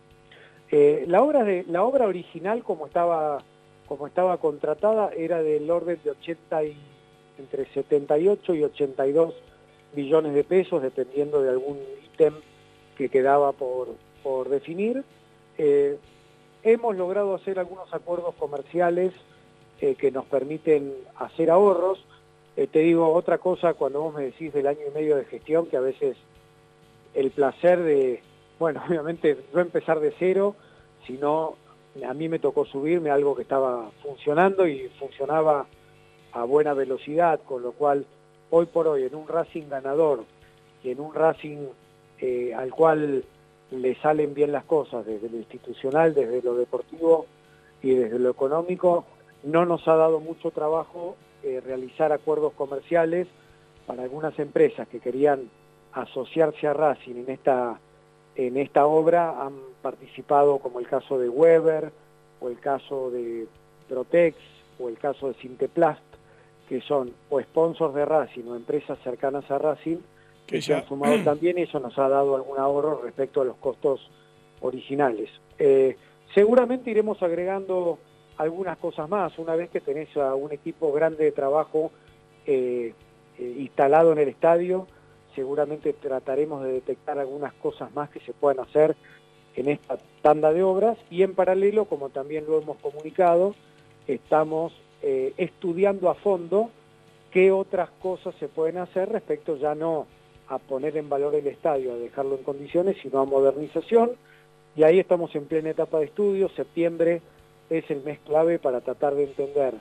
la, 1.06 1.22
obra 1.22 1.44
de, 1.44 1.64
la 1.68 1.82
obra 1.82 2.06
original, 2.06 2.62
como 2.62 2.86
estaba 2.86 3.42
como 3.88 4.06
estaba 4.06 4.38
contratada, 4.38 5.10
era 5.16 5.42
del 5.42 5.70
orden 5.70 5.98
de 6.02 6.10
80 6.10 6.64
y, 6.64 6.76
entre 7.38 7.66
78 7.72 8.54
y 8.54 8.64
82 8.64 9.34
billones 9.94 10.34
de 10.34 10.44
pesos, 10.44 10.82
dependiendo 10.82 11.42
de 11.42 11.50
algún 11.50 11.78
ítem 12.04 12.34
que 12.96 13.08
quedaba 13.08 13.52
por, 13.52 13.88
por 14.22 14.48
definir. 14.48 15.04
Eh, 15.58 15.98
hemos 16.62 16.96
logrado 16.96 17.34
hacer 17.34 17.58
algunos 17.58 17.92
acuerdos 17.94 18.34
comerciales 18.34 19.12
eh, 19.80 19.94
que 19.94 20.10
nos 20.10 20.24
permiten 20.26 20.92
hacer 21.16 21.50
ahorros. 21.50 22.04
Eh, 22.56 22.66
te 22.66 22.80
digo 22.80 23.12
otra 23.12 23.38
cosa 23.38 23.74
cuando 23.74 24.00
vos 24.00 24.14
me 24.14 24.24
decís 24.24 24.52
del 24.52 24.66
año 24.66 24.80
y 24.88 24.94
medio 24.94 25.16
de 25.16 25.24
gestión, 25.26 25.66
que 25.66 25.76
a 25.76 25.80
veces 25.80 26.16
el 27.14 27.30
placer 27.30 27.82
de, 27.82 28.22
bueno, 28.58 28.82
obviamente 28.88 29.36
no 29.52 29.60
empezar 29.60 30.00
de 30.00 30.12
cero, 30.18 30.56
sino 31.06 31.56
a 32.04 32.14
mí 32.14 32.28
me 32.28 32.38
tocó 32.38 32.64
subirme 32.64 33.10
a 33.10 33.14
algo 33.14 33.34
que 33.34 33.42
estaba 33.42 33.90
funcionando 34.02 34.66
y 34.66 34.88
funcionaba 34.98 35.66
a 36.32 36.44
buena 36.44 36.74
velocidad, 36.74 37.40
con 37.44 37.62
lo 37.62 37.72
cual 37.72 38.04
hoy 38.50 38.66
por 38.66 38.88
hoy 38.88 39.04
en 39.04 39.14
un 39.14 39.26
Racing 39.26 39.68
ganador 39.68 40.24
y 40.82 40.90
en 40.90 41.00
un 41.00 41.14
Racing 41.14 41.68
eh, 42.18 42.54
al 42.54 42.70
cual 42.70 43.24
le 43.70 43.94
salen 43.96 44.34
bien 44.34 44.52
las 44.52 44.64
cosas 44.64 45.04
desde 45.04 45.28
lo 45.28 45.36
institucional, 45.36 46.14
desde 46.14 46.42
lo 46.42 46.54
deportivo 46.54 47.26
y 47.82 47.90
desde 47.94 48.18
lo 48.18 48.30
económico, 48.30 49.04
no 49.42 49.64
nos 49.64 49.86
ha 49.88 49.96
dado 49.96 50.20
mucho 50.20 50.50
trabajo 50.50 51.16
eh, 51.42 51.60
realizar 51.64 52.12
acuerdos 52.12 52.52
comerciales 52.54 53.28
para 53.86 54.02
algunas 54.02 54.38
empresas 54.38 54.88
que 54.88 55.00
querían 55.00 55.50
asociarse 55.92 56.66
a 56.66 56.74
Racing 56.74 57.16
en 57.16 57.30
esta 57.30 57.78
en 58.36 58.56
esta 58.58 58.86
obra 58.86 59.42
han 59.42 59.54
participado 59.82 60.58
como 60.58 60.78
el 60.78 60.86
caso 60.86 61.18
de 61.18 61.28
Weber 61.28 61.90
o 62.40 62.48
el 62.48 62.58
caso 62.58 63.10
de 63.10 63.46
Protex 63.88 64.36
o 64.78 64.88
el 64.88 64.98
caso 64.98 65.28
de 65.28 65.34
Sinteplast, 65.34 66.02
que 66.68 66.80
son 66.82 67.12
o 67.30 67.40
sponsors 67.40 67.94
de 67.94 68.04
Racing 68.04 68.44
o 68.48 68.56
empresas 68.56 68.98
cercanas 69.02 69.50
a 69.50 69.58
Racing 69.58 69.98
que 70.46 70.60
se 70.62 70.74
han 70.74 70.86
sumado 70.86 71.18
también 71.24 71.58
y 71.58 71.62
eso 71.62 71.80
nos 71.80 71.98
ha 71.98 72.08
dado 72.08 72.36
algún 72.36 72.58
ahorro 72.58 73.00
respecto 73.02 73.40
a 73.40 73.44
los 73.44 73.56
costos 73.56 74.10
originales. 74.60 75.30
Eh, 75.58 75.96
seguramente 76.34 76.90
iremos 76.90 77.22
agregando 77.22 77.98
algunas 78.36 78.76
cosas 78.78 79.08
más 79.08 79.38
una 79.38 79.56
vez 79.56 79.70
que 79.70 79.80
tenés 79.80 80.14
a 80.16 80.34
un 80.34 80.52
equipo 80.52 80.92
grande 80.92 81.24
de 81.24 81.32
trabajo 81.32 81.90
eh, 82.46 82.92
eh, 83.38 83.56
instalado 83.58 84.12
en 84.12 84.18
el 84.18 84.28
estadio 84.28 84.86
seguramente 85.36 85.92
trataremos 85.92 86.64
de 86.64 86.72
detectar 86.72 87.18
algunas 87.20 87.52
cosas 87.54 87.94
más 87.94 88.10
que 88.10 88.18
se 88.20 88.32
puedan 88.32 88.58
hacer 88.58 88.96
en 89.54 89.68
esta 89.68 89.98
tanda 90.22 90.52
de 90.52 90.62
obras 90.64 90.98
y 91.10 91.22
en 91.22 91.34
paralelo, 91.34 91.84
como 91.84 92.08
también 92.08 92.46
lo 92.46 92.60
hemos 92.60 92.78
comunicado, 92.78 93.54
estamos 94.08 94.72
eh, 95.02 95.34
estudiando 95.36 96.10
a 96.10 96.14
fondo 96.14 96.70
qué 97.30 97.52
otras 97.52 97.90
cosas 98.00 98.34
se 98.40 98.48
pueden 98.48 98.78
hacer 98.78 99.10
respecto 99.10 99.56
ya 99.56 99.74
no 99.74 100.06
a 100.48 100.58
poner 100.58 100.96
en 100.96 101.08
valor 101.08 101.34
el 101.34 101.46
estadio, 101.46 101.92
a 101.92 101.96
dejarlo 101.96 102.36
en 102.36 102.44
condiciones, 102.44 102.96
sino 103.02 103.20
a 103.20 103.24
modernización. 103.24 104.12
Y 104.74 104.84
ahí 104.84 104.98
estamos 104.98 105.34
en 105.34 105.46
plena 105.46 105.70
etapa 105.70 105.98
de 105.98 106.06
estudio. 106.06 106.48
Septiembre 106.50 107.20
es 107.68 107.90
el 107.90 108.02
mes 108.02 108.20
clave 108.20 108.58
para 108.58 108.80
tratar 108.80 109.14
de 109.14 109.24
entender 109.24 109.74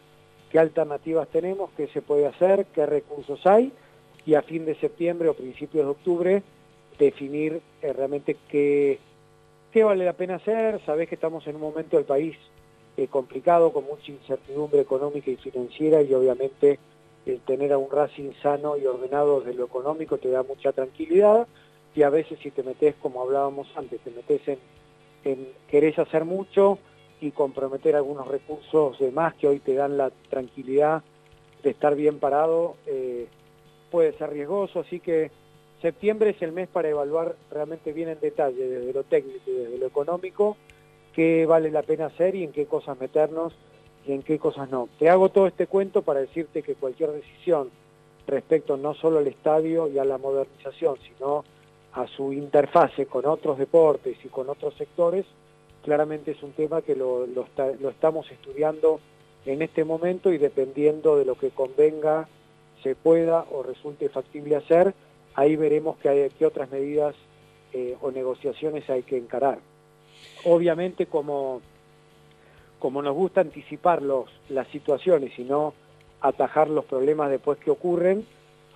qué 0.51 0.59
alternativas 0.59 1.27
tenemos, 1.27 1.69
qué 1.77 1.87
se 1.87 2.01
puede 2.01 2.25
hacer, 2.25 2.65
qué 2.73 2.85
recursos 2.85 3.45
hay 3.45 3.71
y 4.25 4.33
a 4.35 4.41
fin 4.41 4.65
de 4.65 4.75
septiembre 4.75 5.29
o 5.29 5.33
principios 5.33 5.85
de 5.85 5.91
octubre 5.91 6.43
definir 6.97 7.61
eh, 7.81 7.93
realmente 7.93 8.37
qué, 8.49 8.99
qué 9.71 9.83
vale 9.83 10.05
la 10.05 10.13
pena 10.13 10.35
hacer. 10.35 10.81
Sabés 10.85 11.09
que 11.09 11.15
estamos 11.15 11.45
en 11.47 11.55
un 11.55 11.61
momento 11.61 11.97
del 11.97 12.05
país 12.05 12.35
eh, 12.97 13.07
complicado, 13.07 13.71
con 13.73 13.85
mucha 13.85 14.11
incertidumbre 14.11 14.81
económica 14.81 15.29
y 15.29 15.35
financiera 15.35 16.01
y 16.01 16.13
obviamente 16.13 16.79
el 17.25 17.39
tener 17.41 17.73
a 17.73 17.77
un 17.77 17.91
Racing 17.91 18.31
sano 18.41 18.77
y 18.77 18.85
ordenado 18.85 19.41
desde 19.41 19.57
lo 19.57 19.65
económico 19.65 20.17
te 20.17 20.29
da 20.29 20.43
mucha 20.43 20.71
tranquilidad 20.71 21.47
y 21.95 22.03
a 22.03 22.09
veces 22.09 22.39
si 22.39 22.51
te 22.51 22.63
metes, 22.63 22.95
como 23.01 23.21
hablábamos 23.21 23.67
antes, 23.75 23.99
te 24.01 24.11
metes 24.11 24.47
en, 24.47 24.59
en 25.23 25.47
querés 25.67 25.97
hacer 25.97 26.25
mucho 26.25 26.77
y 27.21 27.31
comprometer 27.31 27.95
algunos 27.95 28.27
recursos 28.27 28.99
de 28.99 29.11
más 29.11 29.33
que 29.35 29.47
hoy 29.47 29.59
te 29.59 29.73
dan 29.73 29.97
la 29.97 30.11
tranquilidad 30.29 31.03
de 31.63 31.71
estar 31.71 31.95
bien 31.95 32.19
parado, 32.19 32.75
eh, 32.85 33.27
puede 33.95 34.11
ser 34.17 34.31
riesgoso, 34.31 34.81
así 34.81 34.99
que 34.99 35.31
septiembre 35.81 36.31
es 36.31 36.41
el 36.41 36.51
mes 36.51 36.67
para 36.67 36.89
evaluar 36.89 37.37
realmente 37.49 37.93
bien 37.93 38.09
en 38.09 38.19
detalle, 38.19 38.67
desde 38.67 38.91
lo 38.91 39.03
técnico 39.03 39.49
y 39.49 39.51
desde 39.53 39.77
lo 39.77 39.87
económico, 39.87 40.57
qué 41.13 41.45
vale 41.45 41.71
la 41.71 41.81
pena 41.81 42.07
hacer 42.07 42.35
y 42.35 42.43
en 42.43 42.51
qué 42.51 42.65
cosas 42.65 42.99
meternos 42.99 43.53
y 44.05 44.11
en 44.11 44.21
qué 44.21 44.37
cosas 44.37 44.69
no. 44.69 44.89
Te 44.99 45.09
hago 45.09 45.29
todo 45.29 45.47
este 45.47 45.67
cuento 45.67 46.01
para 46.01 46.19
decirte 46.19 46.61
que 46.61 46.75
cualquier 46.75 47.11
decisión 47.11 47.69
respecto 48.27 48.75
no 48.75 48.95
solo 48.95 49.19
al 49.19 49.27
estadio 49.27 49.87
y 49.87 49.97
a 49.97 50.03
la 50.03 50.17
modernización, 50.17 50.97
sino 51.07 51.45
a 51.93 52.05
su 52.05 52.33
interfase 52.33 53.05
con 53.05 53.25
otros 53.25 53.57
deportes 53.57 54.17
y 54.25 54.27
con 54.27 54.49
otros 54.49 54.75
sectores, 54.75 55.25
claramente 55.85 56.31
es 56.31 56.43
un 56.43 56.51
tema 56.51 56.81
que 56.81 56.97
lo, 56.97 57.25
lo, 57.27 57.47
estamos 57.89 58.29
estudiando 58.29 58.99
en 59.45 59.61
este 59.61 59.85
momento 59.85 60.33
y 60.33 60.37
dependiendo 60.37 61.15
de 61.15 61.23
lo 61.23 61.35
que 61.35 61.51
convenga, 61.51 62.27
se 62.85 62.93
pueda 62.93 63.47
o 63.51 63.63
resulte 63.63 64.09
factible 64.09 64.55
hacer, 64.55 64.93
ahí 65.33 65.55
veremos 65.55 65.97
qué, 65.97 66.31
qué 66.37 66.45
otras 66.45 66.69
medidas 66.69 67.15
eh, 67.73 67.97
o 67.99 68.11
negociaciones 68.11 68.87
hay 68.91 69.01
que 69.01 69.17
encarar. 69.17 69.57
Obviamente 70.43 71.07
como 71.07 71.61
como 72.77 73.01
nos 73.01 73.15
gusta 73.15 73.41
anticipar 73.41 74.03
los, 74.03 74.29
las 74.49 74.67
situaciones 74.67 75.39
y 75.39 75.43
no 75.43 75.73
atajar 76.21 76.69
los 76.69 76.85
problemas 76.85 77.31
después 77.31 77.57
que 77.57 77.71
ocurren, 77.71 78.23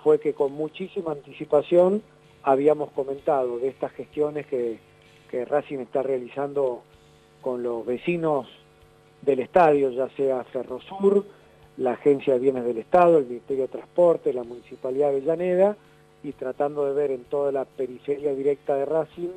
fue 0.04 0.20
que 0.20 0.34
con 0.34 0.54
muchísima 0.54 1.12
anticipación 1.12 2.02
habíamos 2.42 2.90
comentado 2.92 3.60
de 3.60 3.68
estas 3.68 3.92
gestiones 3.92 4.48
que, 4.48 4.80
que 5.30 5.46
Racing 5.46 5.80
está 5.80 6.02
realizando 6.02 6.82
con 7.42 7.62
los 7.62 7.86
vecinos 7.86 8.48
del 9.22 9.42
estadio, 9.42 9.92
ya 9.92 10.10
sea 10.16 10.44
Ferrosur, 10.46 11.26
la 11.80 11.94
Agencia 11.94 12.34
de 12.34 12.40
Bienes 12.40 12.66
del 12.66 12.78
Estado, 12.78 13.18
el 13.18 13.26
Ministerio 13.26 13.64
de 13.64 13.70
Transporte, 13.70 14.34
la 14.34 14.44
Municipalidad 14.44 15.12
de 15.12 15.18
Avellaneda, 15.18 15.78
y 16.24 16.34
tratando 16.34 16.86
de 16.86 16.94
ver 16.94 17.12
en 17.12 17.24
toda 17.24 17.52
la 17.52 17.64
periferia 17.64 18.36
directa 18.36 18.76
de 18.76 18.86
Racing 18.86 19.30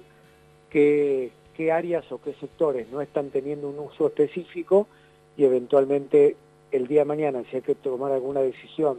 qué 0.69 1.31
áreas 1.73 2.11
o 2.11 2.21
qué 2.21 2.35
sectores 2.35 2.89
no 2.91 3.01
están 3.01 3.31
teniendo 3.31 3.69
un 3.69 3.79
uso 3.79 4.09
específico 4.09 4.89
y 5.37 5.45
eventualmente 5.45 6.35
el 6.73 6.89
día 6.89 7.03
de 7.03 7.05
mañana, 7.05 7.43
si 7.49 7.57
hay 7.57 7.63
que 7.63 7.75
tomar 7.75 8.11
alguna 8.11 8.41
decisión 8.41 8.99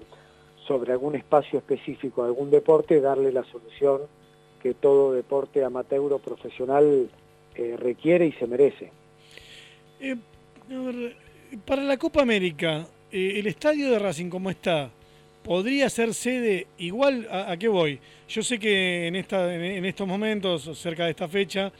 sobre 0.65 0.93
algún 0.93 1.15
espacio 1.15 1.59
específico, 1.59 2.23
algún 2.23 2.51
deporte, 2.51 3.01
darle 3.01 3.33
la 3.33 3.43
solución 3.43 4.01
que 4.61 4.73
todo 4.73 5.11
deporte 5.11 5.63
amateur 5.63 6.13
o 6.13 6.19
profesional 6.19 7.09
eh, 7.55 7.75
requiere 7.77 8.27
y 8.27 8.31
se 8.33 8.47
merece. 8.47 8.91
Eh, 9.99 10.15
ver, 10.69 11.17
para 11.65 11.83
la 11.83 11.97
Copa 11.97 12.21
América, 12.21 12.87
eh, 13.13 13.39
el 13.39 13.47
estadio 13.47 13.91
de 13.91 13.99
Racing, 13.99 14.29
¿cómo 14.29 14.49
está? 14.49 14.89
¿Podría 15.43 15.89
ser 15.89 16.13
sede 16.13 16.67
igual? 16.79 17.27
¿A, 17.29 17.51
a 17.51 17.57
qué 17.57 17.67
voy? 17.67 17.99
Yo 18.27 18.41
sé 18.41 18.57
que 18.57 19.07
en, 19.07 19.15
esta, 19.15 19.53
en 19.53 19.85
estos 19.85 20.07
momentos, 20.07 20.69
cerca 20.77 21.05
de 21.05 21.11
esta 21.11 21.27
fecha, 21.27 21.71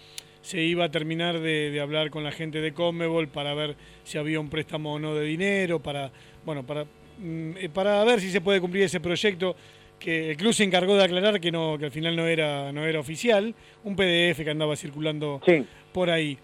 se 0.43 0.61
iba 0.61 0.85
a 0.85 0.91
terminar 0.91 1.39
de, 1.39 1.71
de, 1.71 1.79
hablar 1.79 2.11
con 2.11 2.23
la 2.23 2.31
gente 2.31 2.61
de 2.61 2.73
Comebol 2.73 3.29
para 3.29 3.53
ver 3.53 3.75
si 4.03 4.17
había 4.17 4.39
un 4.39 4.49
préstamo 4.49 4.93
o 4.93 4.99
no 4.99 5.15
de 5.15 5.25
dinero, 5.25 5.81
para, 5.81 6.11
bueno, 6.45 6.63
para, 6.63 6.85
mm, 7.17 7.69
para 7.73 8.03
ver 8.03 8.19
si 8.19 8.29
se 8.29 8.41
puede 8.41 8.61
cumplir 8.61 8.83
ese 8.83 8.99
proyecto 8.99 9.55
que 9.97 10.31
el 10.31 10.37
club 10.37 10.53
se 10.53 10.65
encargó 10.65 10.95
de 10.95 11.03
aclarar 11.05 11.39
que 11.39 11.49
no 11.49 11.77
que 11.79 11.85
al 11.85 11.91
final 11.91 12.15
no 12.15 12.27
era 12.27 12.73
no 12.73 12.85
era 12.85 12.99
oficial, 12.99 13.55
un 13.85 13.95
PDF 13.95 14.43
que 14.43 14.49
andaba 14.49 14.75
circulando 14.75 15.41
sí. 15.45 15.65
por 15.93 16.09
ahí. 16.09 16.37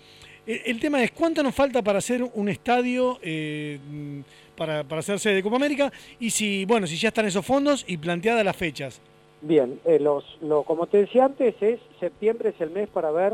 El, 0.49 0.79
tema 0.79 1.03
es 1.03 1.11
cuánto 1.11 1.43
nos 1.43 1.53
falta 1.53 1.83
para 1.83 1.99
hacer 1.99 2.23
un 2.23 2.49
estadio 2.49 3.19
eh, 3.21 3.77
para, 4.57 4.83
para 4.83 5.01
hacerse 5.01 5.29
de 5.29 5.43
Copa 5.43 5.57
América 5.57 5.93
y 6.19 6.31
si 6.31 6.65
bueno 6.65 6.87
si 6.87 6.97
ya 6.97 7.09
están 7.09 7.27
esos 7.27 7.45
fondos 7.45 7.85
y 7.87 7.97
planteadas 7.97 8.43
las 8.43 8.57
fechas. 8.57 8.99
Bien, 9.41 9.79
eh, 9.85 9.99
los, 9.99 10.39
lo, 10.41 10.63
como 10.63 10.87
te 10.87 10.97
decía 10.97 11.25
antes, 11.25 11.53
es 11.61 11.79
septiembre 11.99 12.49
es 12.49 12.59
el 12.61 12.71
mes 12.71 12.89
para 12.89 13.11
ver 13.11 13.33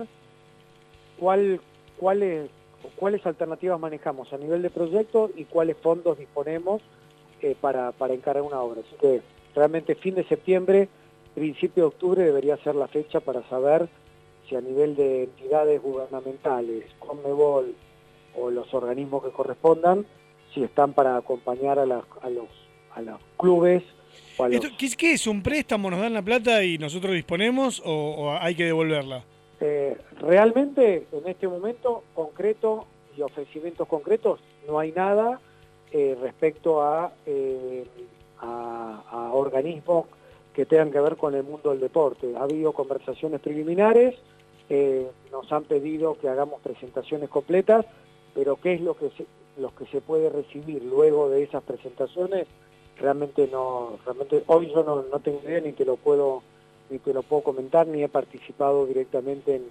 cuál, 1.17 1.61
cuáles, 1.95 2.49
cuáles 2.97 3.25
alternativas 3.25 3.79
manejamos 3.79 4.33
a 4.33 4.37
nivel 4.37 4.61
de 4.61 4.69
proyecto 4.69 5.31
y 5.37 5.45
cuáles 5.45 5.77
fondos 5.77 6.17
disponemos 6.17 6.81
eh, 7.41 7.55
para, 7.61 7.93
para 7.93 8.13
encarar 8.13 8.43
una 8.43 8.59
obra. 8.59 8.81
Así 8.85 8.95
que 8.99 9.21
realmente 9.55 9.95
fin 9.95 10.15
de 10.15 10.25
septiembre, 10.25 10.89
principio 11.33 11.83
de 11.83 11.87
octubre 11.87 12.23
debería 12.23 12.57
ser 12.57 12.75
la 12.75 12.89
fecha 12.89 13.21
para 13.21 13.41
saber 13.47 13.87
si 14.47 14.55
a 14.55 14.61
nivel 14.61 14.95
de 14.95 15.23
entidades 15.23 15.81
gubernamentales, 15.81 16.85
Conmebol 16.99 17.75
o 18.37 18.51
los 18.51 18.73
organismos 18.73 19.23
que 19.23 19.31
correspondan, 19.31 20.05
si 20.53 20.63
están 20.63 20.93
para 20.93 21.17
acompañar 21.17 21.79
a, 21.79 21.85
la, 21.85 22.03
a, 22.21 22.29
los, 22.29 22.47
a 22.93 23.01
los 23.01 23.19
clubes. 23.37 23.83
O 24.37 24.43
a 24.43 24.49
los... 24.49 24.65
¿Qué, 24.77 24.89
¿Qué 24.97 25.13
es 25.13 25.27
un 25.27 25.41
préstamo? 25.41 25.89
¿Nos 25.89 25.99
dan 25.99 26.13
la 26.13 26.21
plata 26.21 26.63
y 26.63 26.77
nosotros 26.77 27.13
disponemos 27.13 27.81
o, 27.85 27.91
o 27.91 28.31
hay 28.31 28.55
que 28.55 28.65
devolverla? 28.65 29.23
Eh, 29.59 29.97
realmente 30.19 31.07
en 31.11 31.27
este 31.27 31.47
momento 31.47 32.03
concreto 32.13 32.87
y 33.17 33.21
ofrecimientos 33.21 33.87
concretos 33.87 34.41
no 34.67 34.79
hay 34.79 34.91
nada 34.91 35.39
eh, 35.91 36.17
respecto 36.21 36.81
a, 36.81 37.13
eh, 37.25 37.85
a, 38.41 39.03
a, 39.09 39.33
organismos 39.33 40.07
que 40.53 40.65
tengan 40.65 40.91
que 40.91 40.99
ver 40.99 41.15
con 41.15 41.35
el 41.35 41.43
mundo 41.43 41.69
del 41.71 41.79
deporte. 41.79 42.35
Ha 42.35 42.43
habido 42.43 42.73
conversaciones 42.73 43.39
preliminares, 43.39 44.15
eh, 44.69 45.09
nos 45.31 45.51
han 45.51 45.63
pedido 45.63 46.17
que 46.19 46.29
hagamos 46.29 46.61
presentaciones 46.61 47.29
completas, 47.29 47.85
pero 48.33 48.57
qué 48.57 48.73
es 48.73 48.81
lo 48.81 48.95
que 48.95 49.09
se, 49.11 49.25
lo 49.57 49.73
que 49.75 49.85
se 49.87 50.01
puede 50.01 50.29
recibir 50.29 50.83
luego 50.83 51.29
de 51.29 51.43
esas 51.43 51.63
presentaciones, 51.63 52.47
realmente 52.97 53.47
no, 53.51 53.97
realmente 54.05 54.43
hoy 54.47 54.71
yo 54.73 54.83
no, 54.83 55.03
no 55.03 55.19
tengo 55.19 55.41
idea 55.43 55.61
ni 55.61 55.73
te 55.73 55.85
lo 55.85 55.97
puedo 55.97 56.41
ni 56.89 56.99
te 56.99 57.13
lo 57.13 57.23
puedo 57.23 57.43
comentar, 57.43 57.87
ni 57.87 58.03
he 58.03 58.09
participado 58.09 58.85
directamente 58.85 59.55
en, 59.55 59.63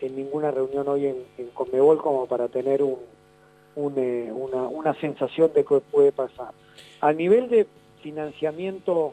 en 0.00 0.16
ninguna 0.16 0.50
reunión 0.50 0.88
hoy 0.88 1.06
en, 1.06 1.16
en, 1.36 1.48
Conmebol 1.48 2.00
como 2.00 2.26
para 2.26 2.48
tener 2.48 2.82
un, 2.82 2.98
un, 3.76 3.98
eh, 3.98 4.32
una, 4.32 4.62
una 4.68 4.94
sensación 5.00 5.52
de 5.54 5.64
que 5.64 5.80
puede 5.80 6.10
pasar. 6.10 6.52
A 7.00 7.12
nivel 7.12 7.50
de 7.50 7.66
financiamiento, 8.02 9.12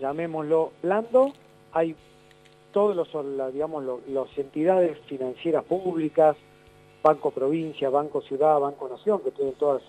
llamémoslo 0.00 0.72
blando, 0.82 1.32
hay 1.72 1.94
todos 2.74 2.96
los, 2.96 3.52
digamos, 3.52 3.84
los, 3.84 4.28
entidades 4.36 4.98
financieras 5.06 5.64
públicas, 5.64 6.36
Banco 7.04 7.30
Provincia, 7.30 7.88
Banco 7.88 8.20
Ciudad, 8.20 8.58
Banco 8.58 8.88
Nación, 8.88 9.20
que 9.20 9.30
tienen 9.30 9.54
todas 9.54 9.80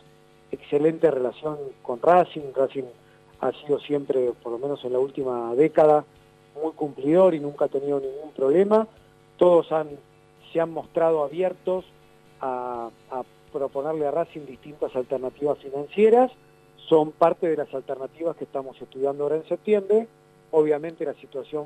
excelente 0.52 1.10
relación 1.10 1.58
con 1.82 2.00
Racing. 2.00 2.54
Racing 2.54 2.84
ha 3.42 3.52
sido 3.54 3.80
siempre, 3.80 4.32
por 4.42 4.52
lo 4.52 4.60
menos 4.60 4.86
en 4.86 4.94
la 4.94 5.00
última 5.00 5.56
década, 5.56 6.06
muy 6.62 6.74
cumplidor 6.74 7.34
y 7.34 7.40
nunca 7.40 7.66
ha 7.66 7.70
tenido 7.70 8.00
ningún 8.00 8.32
problema. 8.36 8.88
Todos 9.38 9.72
han, 9.72 9.90
se 10.54 10.62
han 10.62 10.72
mostrado 10.72 11.24
abiertos 11.24 11.86
a 12.40 12.92
proponerle 13.52 14.06
a 14.06 14.12
Racing 14.12 14.46
distintas 14.46 14.96
alternativas 14.96 15.58
financieras. 15.58 16.32
Son 16.88 17.12
parte 17.12 17.48
de 17.48 17.58
las 17.58 17.74
alternativas 17.74 18.36
que 18.36 18.44
estamos 18.44 18.80
estudiando 18.80 19.24
ahora 19.24 19.38
en 19.38 19.48
septiembre. 19.48 20.08
Obviamente 20.52 21.04
la 21.04 21.16
situación 21.16 21.66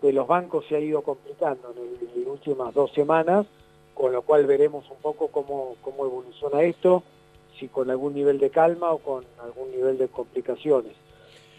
de 0.00 0.12
los 0.12 0.26
bancos 0.26 0.64
se 0.68 0.76
ha 0.76 0.80
ido 0.80 1.02
complicando 1.02 1.74
en, 1.76 2.20
las 2.20 2.26
últimas 2.26 2.72
dos 2.74 2.92
semanas, 2.92 3.46
con 3.94 4.12
lo 4.12 4.22
cual 4.22 4.46
veremos 4.46 4.88
un 4.90 4.98
poco 4.98 5.28
cómo, 5.28 5.76
cómo 5.82 6.04
evoluciona 6.04 6.62
esto, 6.62 7.02
si 7.58 7.68
con 7.68 7.90
algún 7.90 8.14
nivel 8.14 8.38
de 8.38 8.50
calma 8.50 8.90
o 8.92 8.98
con 8.98 9.24
algún 9.42 9.70
nivel 9.70 9.98
de 9.98 10.08
complicaciones. 10.08 10.92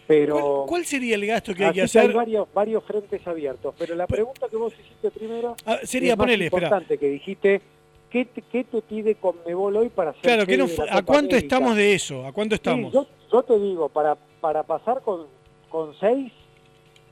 Pero, 0.06 0.34
¿Cuál, 0.34 0.68
¿Cuál, 0.68 0.84
sería 0.84 1.14
el 1.14 1.26
gasto 1.26 1.54
que 1.54 1.64
hay 1.64 1.72
que 1.72 1.82
hacer? 1.82 2.02
Hay 2.02 2.12
varios, 2.12 2.48
varios 2.52 2.82
frentes 2.84 3.24
abiertos, 3.26 3.74
pero 3.78 3.94
la 3.94 4.06
pregunta 4.06 4.48
que 4.48 4.56
vos 4.56 4.72
hiciste 4.72 5.10
primero 5.10 5.54
ah, 5.64 5.78
sería, 5.84 6.12
es 6.12 6.16
ponele, 6.16 6.46
importante, 6.46 6.94
espera. 6.94 7.00
que 7.00 7.08
dijiste, 7.08 7.62
¿qué 8.10 8.24
te, 8.24 8.42
¿qué 8.42 8.64
te 8.64 8.82
pide 8.82 9.14
Conmebol 9.14 9.76
hoy 9.76 9.88
para 9.90 10.10
hacer 10.10 10.22
Claro, 10.22 10.46
que 10.46 10.56
no, 10.56 10.64
¿a 10.64 11.02
cuánto 11.02 11.36
América? 11.36 11.38
estamos 11.38 11.76
de 11.76 11.94
eso? 11.94 12.26
¿A 12.26 12.32
cuánto 12.32 12.56
estamos? 12.56 12.90
Sí, 12.92 12.98
yo, 12.98 13.06
yo, 13.32 13.42
te 13.44 13.58
digo, 13.60 13.88
para, 13.88 14.16
para 14.40 14.64
pasar 14.64 15.02
con, 15.02 15.28
con 15.70 15.94
seis, 16.00 16.32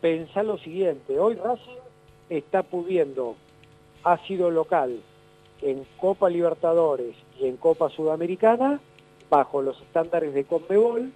pensá 0.00 0.42
lo 0.42 0.58
siguiente, 0.58 1.18
hoy 1.18 1.34
Racing 1.34 1.78
está 2.28 2.62
pudiendo, 2.62 3.36
ha 4.04 4.18
sido 4.26 4.50
local 4.50 5.00
en 5.62 5.86
Copa 5.98 6.30
Libertadores 6.30 7.14
y 7.38 7.46
en 7.46 7.56
Copa 7.56 7.90
Sudamericana, 7.90 8.80
bajo 9.28 9.62
los 9.62 9.80
estándares 9.82 10.34
de 10.34 10.44
Conmebol 10.44 11.12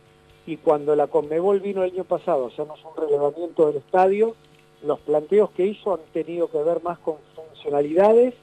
y 0.46 0.58
cuando 0.58 0.94
la 0.94 1.06
Conmebol 1.06 1.60
vino 1.60 1.82
el 1.82 1.92
año 1.92 2.04
pasado 2.04 2.44
a 2.44 2.48
hacernos 2.48 2.80
un 2.84 3.02
relevamiento 3.02 3.66
del 3.66 3.76
estadio, 3.76 4.34
los 4.82 5.00
planteos 5.00 5.50
que 5.52 5.66
hizo 5.66 5.94
han 5.94 6.02
tenido 6.12 6.50
que 6.50 6.62
ver 6.62 6.82
más 6.82 6.98
con 6.98 7.16
funcionalidades 7.34 8.34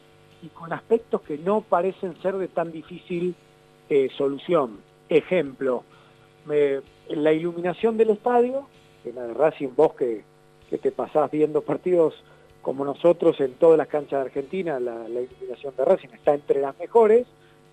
y 0.41 0.47
con 0.47 0.73
aspectos 0.73 1.21
que 1.21 1.38
no 1.38 1.62
parecen 1.62 2.19
ser 2.21 2.36
de 2.38 2.47
tan 2.47 2.71
difícil 2.71 3.36
eh, 3.89 4.10
solución. 4.17 4.80
Ejemplo, 5.10 5.84
la 6.47 7.34
iluminación 7.34 7.97
del 7.97 8.10
estadio, 8.10 8.67
que 9.04 9.13
la 9.13 9.23
de 9.27 9.34
Racing 9.34 9.69
vos 9.75 9.93
que, 10.71 10.77
te 10.77 10.91
pasás 10.91 11.29
viendo 11.29 11.62
partidos 11.62 12.15
como 12.62 12.86
nosotros 12.86 13.39
en 13.41 13.53
todas 13.55 13.77
las 13.77 13.88
canchas 13.88 14.21
de 14.21 14.25
Argentina, 14.25 14.79
la, 14.79 15.07
iluminación 15.07 15.75
de 15.75 15.86
Racing 15.86 16.10
está 16.13 16.34
entre 16.34 16.62
las 16.62 16.77
mejores, 16.79 17.27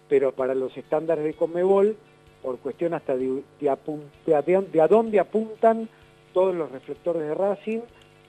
pero 0.08 0.32
para 0.32 0.54
los 0.54 0.76
estándares 0.76 1.24
de 1.24 1.34
Conmebol, 1.34 1.96
por 2.42 2.58
cuestión 2.58 2.94
hasta 2.94 3.16
de 3.16 3.42
a 3.68 4.88
dónde 4.88 5.20
apuntan 5.20 5.88
todos 6.32 6.54
los 6.54 6.70
reflectores 6.72 7.22
de 7.22 7.34
Racing, 7.34 7.80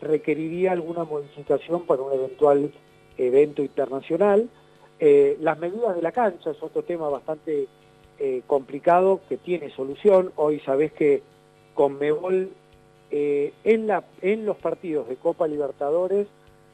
requeriría 0.01 0.71
alguna 0.71 1.03
modificación 1.03 1.85
para 1.85 2.01
un 2.01 2.13
eventual 2.13 2.71
evento 3.17 3.61
internacional. 3.61 4.49
Eh, 4.99 5.37
las 5.41 5.57
medidas 5.59 5.95
de 5.95 6.01
la 6.01 6.11
cancha 6.11 6.51
es 6.51 6.61
otro 6.61 6.83
tema 6.83 7.09
bastante 7.09 7.67
eh, 8.17 8.41
complicado 8.47 9.21
que 9.29 9.37
tiene 9.37 9.69
solución. 9.71 10.31
Hoy 10.35 10.59
sabés 10.61 10.91
que 10.93 11.21
Conmebol 11.73 12.49
eh, 13.11 13.53
en, 13.63 14.45
los 14.45 14.57
partidos 14.57 15.07
de 15.07 15.15
Copa 15.15 15.47
Libertadores 15.47 16.27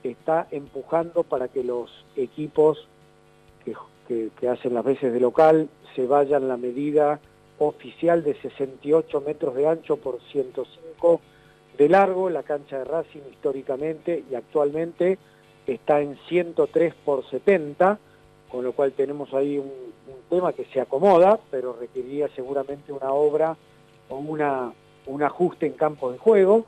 está 0.04 0.48
empujando 0.52 1.24
para 1.24 1.48
que 1.48 1.64
los 1.64 1.90
equipos 2.16 2.88
que, 3.64 4.48
hacen 4.48 4.74
las 4.74 4.84
veces 4.84 5.12
de 5.12 5.20
local 5.20 5.70
se 5.96 6.06
vayan 6.06 6.48
la 6.48 6.58
medida 6.58 7.20
oficial 7.58 8.24
de 8.24 8.36
68 8.40 9.22
metros 9.22 9.56
de 9.56 9.68
ancho 9.68 9.98
por 9.98 10.22
105 10.32 11.22
de 11.78 11.90
largo, 11.90 12.30
la 12.30 12.44
cancha 12.44 12.80
de 12.80 12.84
Racing 12.84 13.22
históricamente 13.32 14.24
y 14.30 14.36
actualmente 14.36 15.18
está 15.66 16.02
en 16.02 16.18
103 16.28 16.94
por 17.04 17.28
70, 17.28 17.98
con 18.52 18.64
lo 18.64 18.74
cual 18.74 18.92
tenemos 18.92 19.34
ahí 19.34 19.58
un, 19.58 19.96
tema 20.30 20.54
que 20.54 20.66
se 20.66 20.82
acomoda, 20.82 21.40
pero 21.52 21.78
requeriría 21.80 22.28
seguramente 22.36 22.92
una 22.92 23.12
obra 23.12 23.56
o 24.10 24.18
una, 24.18 24.74
un 25.08 25.24
ajuste 25.24 25.66
en 25.66 25.74
campo 25.74 26.12
de 26.12 26.18
juego. 26.18 26.66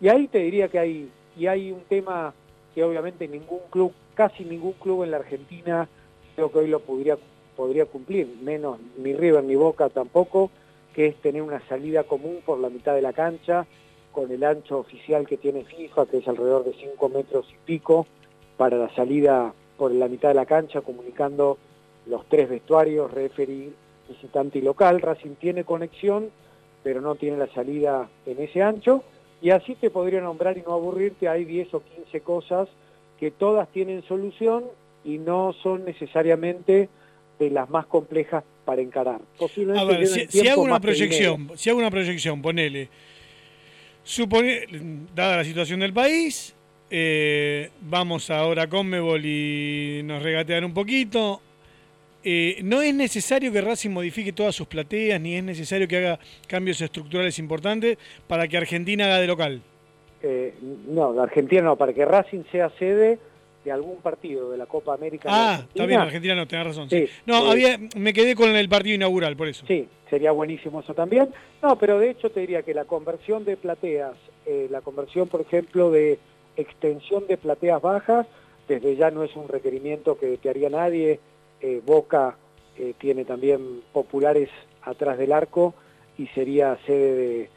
Y 0.00 0.08
ahí 0.08 0.28
te 0.28 0.38
diría 0.38 0.68
que 0.68 0.78
hay, 0.78 1.10
y 1.36 1.46
hay 1.46 1.72
un 1.72 1.82
tema 1.82 2.32
que 2.74 2.84
obviamente 2.84 3.28
ningún 3.28 3.60
club, 3.70 3.92
casi 4.14 4.44
ningún 4.44 4.72
club 4.74 5.04
en 5.04 5.10
la 5.10 5.18
Argentina 5.18 5.88
creo 6.34 6.50
que 6.50 6.58
hoy 6.58 6.68
lo 6.68 6.80
podría, 6.80 7.18
podría 7.56 7.86
cumplir, 7.86 8.26
menos 8.42 8.78
ni 8.96 9.14
River 9.14 9.44
ni 9.44 9.56
Boca 9.56 9.88
tampoco, 9.88 10.50
que 10.94 11.06
es 11.06 11.16
tener 11.16 11.42
una 11.42 11.60
salida 11.68 12.04
común 12.04 12.38
por 12.44 12.58
la 12.58 12.70
mitad 12.70 12.94
de 12.94 13.02
la 13.02 13.12
cancha, 13.12 13.66
con 14.12 14.30
el 14.30 14.42
ancho 14.42 14.78
oficial 14.78 15.26
que 15.26 15.36
tiene 15.36 15.64
FIFA, 15.64 16.06
que 16.06 16.18
es 16.18 16.28
alrededor 16.28 16.64
de 16.64 16.72
5 16.72 17.08
metros 17.08 17.46
y 17.50 17.56
pico, 17.64 18.06
para 18.56 18.76
la 18.76 18.94
salida 18.94 19.52
por 19.76 19.92
la 19.92 20.08
mitad 20.08 20.28
de 20.28 20.34
la 20.34 20.46
cancha, 20.46 20.80
comunicando 20.80 21.58
los 22.06 22.26
tres 22.26 22.48
vestuarios, 22.48 23.10
referee, 23.10 23.72
visitante 24.08 24.58
y 24.58 24.62
local. 24.62 25.00
Racing 25.00 25.36
tiene 25.36 25.64
conexión, 25.64 26.30
pero 26.82 27.00
no 27.00 27.14
tiene 27.14 27.36
la 27.36 27.52
salida 27.52 28.08
en 28.26 28.40
ese 28.40 28.62
ancho. 28.62 29.02
Y 29.42 29.50
así 29.50 29.74
te 29.74 29.90
podría 29.90 30.20
nombrar 30.20 30.58
y 30.58 30.62
no 30.62 30.74
aburrirte, 30.74 31.28
hay 31.28 31.44
10 31.44 31.74
o 31.74 31.82
15 31.82 32.20
cosas 32.20 32.68
que 33.18 33.30
todas 33.30 33.68
tienen 33.70 34.02
solución 34.02 34.64
y 35.04 35.18
no 35.18 35.54
son 35.62 35.84
necesariamente 35.84 36.88
de 37.38 37.50
las 37.50 37.70
más 37.70 37.86
complejas 37.86 38.44
para 38.64 38.82
encarar. 38.82 39.20
a 39.76 39.84
ver, 39.84 40.06
si, 40.06 40.48
hago 40.48 40.62
una 40.62 40.78
proyección, 40.78 41.50
si 41.56 41.70
hago 41.70 41.78
una 41.78 41.90
proyección, 41.90 42.42
ponele, 42.42 42.88
supone, 44.02 44.66
dada 45.14 45.38
la 45.38 45.44
situación 45.44 45.80
del 45.80 45.92
país, 45.92 46.54
eh, 46.90 47.70
vamos 47.80 48.30
ahora 48.30 48.68
con 48.68 48.88
Mebol 48.88 49.24
y 49.24 50.02
nos 50.04 50.22
regatean 50.22 50.64
un 50.64 50.74
poquito. 50.74 51.40
Eh, 52.22 52.60
no 52.62 52.82
es 52.82 52.94
necesario 52.94 53.50
que 53.50 53.60
Racing 53.60 53.90
modifique 53.90 54.32
todas 54.32 54.54
sus 54.54 54.66
plateas, 54.66 55.20
ni 55.20 55.36
es 55.36 55.44
necesario 55.44 55.88
que 55.88 55.96
haga 55.96 56.18
cambios 56.46 56.80
estructurales 56.80 57.38
importantes 57.38 57.96
para 58.26 58.46
que 58.46 58.56
Argentina 58.56 59.06
haga 59.06 59.18
de 59.18 59.26
local. 59.26 59.62
Eh, 60.22 60.54
no, 60.88 61.18
Argentina 61.20 61.62
no, 61.62 61.76
para 61.76 61.94
que 61.94 62.04
Racing 62.04 62.42
sea 62.52 62.70
sede 62.78 63.18
de 63.64 63.72
algún 63.72 63.96
partido 63.96 64.50
de 64.50 64.58
la 64.58 64.66
Copa 64.66 64.94
América. 64.94 65.28
Ah, 65.30 65.64
está 65.66 65.86
bien, 65.86 66.00
Argentina 66.00 66.34
no, 66.34 66.46
tenés 66.46 66.66
razón. 66.66 66.88
No, 67.26 67.50
había, 67.50 67.78
me 67.96 68.12
quedé 68.12 68.34
con 68.34 68.54
el 68.54 68.68
partido 68.68 68.96
inaugural, 68.96 69.36
por 69.36 69.48
eso. 69.48 69.64
Sí, 69.66 69.88
sería 70.08 70.32
buenísimo 70.32 70.80
eso 70.80 70.94
también. 70.94 71.30
No, 71.62 71.76
pero 71.78 71.98
de 71.98 72.10
hecho 72.10 72.30
te 72.30 72.40
diría 72.40 72.62
que 72.62 72.74
la 72.74 72.84
conversión 72.84 73.44
de 73.44 73.56
plateas, 73.56 74.12
la 74.70 74.80
conversión, 74.80 75.28
por 75.28 75.42
ejemplo, 75.42 75.90
de 75.90 76.18
extensión 76.56 77.26
de 77.26 77.36
plateas 77.36 77.80
bajas, 77.80 78.26
desde 78.68 78.96
ya 78.96 79.10
no 79.10 79.24
es 79.24 79.34
un 79.36 79.48
requerimiento 79.48 80.18
que, 80.18 80.38
te 80.38 80.48
haría 80.48 80.70
nadie, 80.70 81.20
eh, 81.60 81.82
Boca 81.84 82.36
eh, 82.76 82.94
tiene 82.98 83.24
también 83.24 83.82
populares 83.92 84.48
atrás 84.82 85.18
del 85.18 85.32
arco 85.32 85.74
y 86.16 86.26
sería 86.28 86.78
sede 86.86 87.50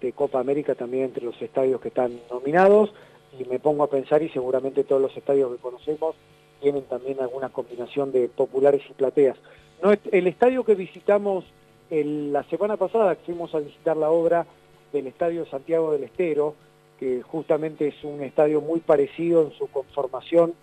de, 0.00 0.12
Copa 0.12 0.40
América 0.40 0.74
también 0.74 1.04
entre 1.04 1.24
los 1.24 1.40
estadios 1.42 1.78
que 1.80 1.88
están 1.88 2.18
nominados 2.30 2.90
y 3.38 3.44
me 3.44 3.58
pongo 3.58 3.84
a 3.84 3.90
pensar 3.90 4.22
y 4.22 4.30
seguramente 4.30 4.82
todos 4.82 5.02
los 5.02 5.14
estadios 5.14 5.52
que 5.52 5.58
conocemos 5.58 6.16
tienen 6.60 6.84
también 6.84 7.20
alguna 7.20 7.50
combinación 7.50 8.10
de 8.10 8.28
populares 8.28 8.82
y 8.88 8.94
plateas. 8.94 9.36
No, 9.82 9.92
el 9.92 10.26
estadio 10.26 10.64
que 10.64 10.74
visitamos 10.74 11.44
la 11.90 12.44
semana 12.44 12.76
pasada, 12.76 13.16
fuimos 13.26 13.54
a 13.54 13.58
visitar 13.58 13.96
la 13.96 14.10
obra 14.10 14.46
del 14.92 15.06
Estadio 15.06 15.44
Santiago 15.46 15.92
del 15.92 16.04
Estero, 16.04 16.54
que 16.98 17.22
justamente 17.22 17.88
es 17.88 18.04
un 18.04 18.22
estadio 18.22 18.60
muy 18.60 18.80
parecido 18.80 19.42
en 19.42 19.52
su 19.52 19.66
conformación 19.68 20.54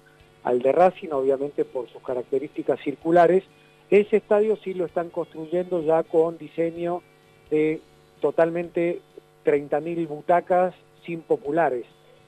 al 0.47 0.61
de 0.61 0.71
Racing, 0.71 1.09
obviamente 1.11 1.65
por 1.65 1.89
sus 1.89 2.01
características 2.01 2.79
circulares. 2.81 3.43
Ese 3.89 4.17
estadio 4.17 4.55
sí 4.63 4.73
lo 4.73 4.85
están 4.85 5.09
construyendo 5.09 5.81
ya 5.83 6.03
con 6.03 6.37
diseño 6.37 7.01
de 7.51 7.81
totalmente 8.21 9.01
30.000 9.45 10.07
butacas 10.07 10.73
sin 11.05 11.21
populares, 11.21 11.85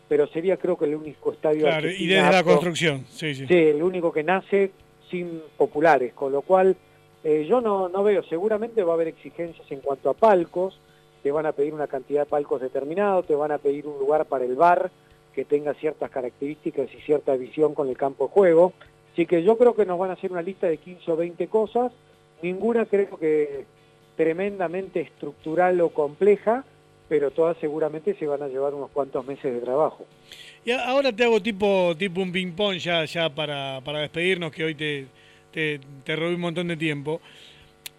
pero 0.09 0.27
sería 0.27 0.57
creo 0.57 0.77
que 0.77 0.85
el 0.85 0.95
único 0.95 1.31
estadio... 1.31 1.61
Claro, 1.61 1.89
y 1.89 2.07
desde 2.07 2.31
la 2.31 2.43
construcción, 2.43 3.05
sí, 3.09 3.33
sí. 3.33 3.47
Sí, 3.47 3.55
el 3.55 3.81
único 3.81 4.11
que 4.11 4.23
nace 4.23 4.71
sin 5.09 5.41
populares, 5.57 6.13
con 6.13 6.33
lo 6.33 6.41
cual 6.41 6.75
eh, 7.23 7.45
yo 7.49 7.61
no, 7.61 7.87
no 7.87 8.03
veo, 8.03 8.21
seguramente 8.23 8.83
va 8.83 8.91
a 8.91 8.95
haber 8.95 9.07
exigencias 9.07 9.69
en 9.71 9.79
cuanto 9.79 10.09
a 10.09 10.13
palcos, 10.13 10.77
te 11.23 11.31
van 11.31 11.45
a 11.45 11.53
pedir 11.53 11.73
una 11.73 11.87
cantidad 11.87 12.23
de 12.23 12.29
palcos 12.29 12.61
determinado, 12.61 13.23
te 13.23 13.35
van 13.35 13.53
a 13.53 13.57
pedir 13.59 13.87
un 13.87 13.97
lugar 13.97 14.25
para 14.25 14.43
el 14.43 14.55
bar 14.55 14.91
que 15.39 15.45
tenga 15.45 15.73
ciertas 15.75 16.11
características 16.11 16.93
y 16.93 17.01
cierta 17.03 17.33
visión 17.37 17.73
con 17.73 17.87
el 17.87 17.95
campo 17.95 18.25
de 18.25 18.31
juego. 18.31 18.73
Así 19.13 19.25
que 19.25 19.41
yo 19.41 19.57
creo 19.57 19.73
que 19.73 19.85
nos 19.85 19.97
van 19.97 20.09
a 20.09 20.13
hacer 20.13 20.33
una 20.33 20.41
lista 20.41 20.67
de 20.67 20.75
15 20.75 21.09
o 21.09 21.15
20 21.15 21.47
cosas, 21.47 21.93
ninguna 22.41 22.85
creo 22.85 23.17
que 23.17 23.63
tremendamente 24.17 24.99
estructural 24.99 25.79
o 25.79 25.91
compleja, 25.91 26.65
pero 27.07 27.31
todas 27.31 27.55
seguramente 27.61 28.15
se 28.15 28.27
van 28.27 28.43
a 28.43 28.49
llevar 28.49 28.73
unos 28.73 28.91
cuantos 28.91 29.25
meses 29.25 29.53
de 29.53 29.61
trabajo. 29.61 30.05
Y 30.65 30.71
ahora 30.71 31.13
te 31.13 31.23
hago 31.23 31.41
tipo, 31.41 31.95
tipo 31.97 32.19
un 32.19 32.33
ping-pong 32.33 32.77
ya, 32.77 33.05
ya 33.05 33.29
para, 33.33 33.79
para 33.79 33.99
despedirnos, 33.99 34.51
que 34.51 34.65
hoy 34.65 34.75
te, 34.75 35.07
te, 35.53 35.79
te 36.03 36.15
robé 36.17 36.35
un 36.35 36.41
montón 36.41 36.67
de 36.67 36.75
tiempo. 36.75 37.21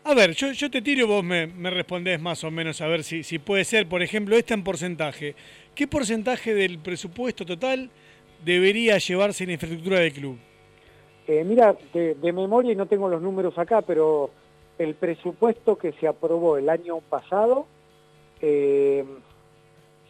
A 0.04 0.12
ver, 0.12 0.34
yo, 0.34 0.52
yo 0.52 0.70
te 0.70 0.82
tiro 0.82 1.04
y 1.04 1.06
vos 1.06 1.24
me, 1.24 1.46
me, 1.46 1.70
respondés 1.70 2.20
más 2.20 2.44
o 2.44 2.50
menos 2.50 2.82
a 2.82 2.86
ver 2.86 3.02
si, 3.02 3.22
si 3.22 3.38
puede 3.38 3.64
ser, 3.64 3.86
por 3.86 4.02
ejemplo, 4.02 4.36
esta 4.36 4.52
en 4.52 4.62
porcentaje. 4.62 5.34
¿Qué 5.80 5.88
porcentaje 5.88 6.52
del 6.52 6.78
presupuesto 6.78 7.46
total 7.46 7.88
debería 8.44 8.98
llevarse 8.98 9.44
en 9.44 9.52
infraestructura 9.52 10.00
del 10.00 10.12
club? 10.12 10.36
Eh, 11.26 11.42
mira, 11.42 11.74
de, 11.94 12.32
memoria, 12.34 12.72
y 12.72 12.76
no 12.76 12.84
tengo 12.84 13.08
los 13.08 13.22
números 13.22 13.56
acá, 13.56 13.80
pero 13.80 14.28
el 14.76 14.94
presupuesto 14.94 15.78
que 15.78 15.92
se 15.92 16.06
aprobó 16.06 16.58
el 16.58 16.68
año 16.68 16.98
pasado, 17.00 17.64
eh, 18.42 19.06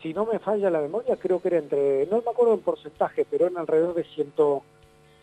si 0.02 0.12
no 0.12 0.26
me 0.26 0.40
falla 0.40 0.70
la 0.70 0.80
memoria, 0.80 1.14
creo 1.14 1.40
que 1.40 1.46
era 1.46 1.58
entre, 1.58 2.04
no 2.06 2.20
me 2.20 2.32
acuerdo 2.32 2.54
en 2.54 2.62
porcentaje, 2.62 3.24
pero 3.30 3.46
en 3.46 3.56
alrededor 3.56 3.94
de 3.94 4.02
100, 4.02 4.32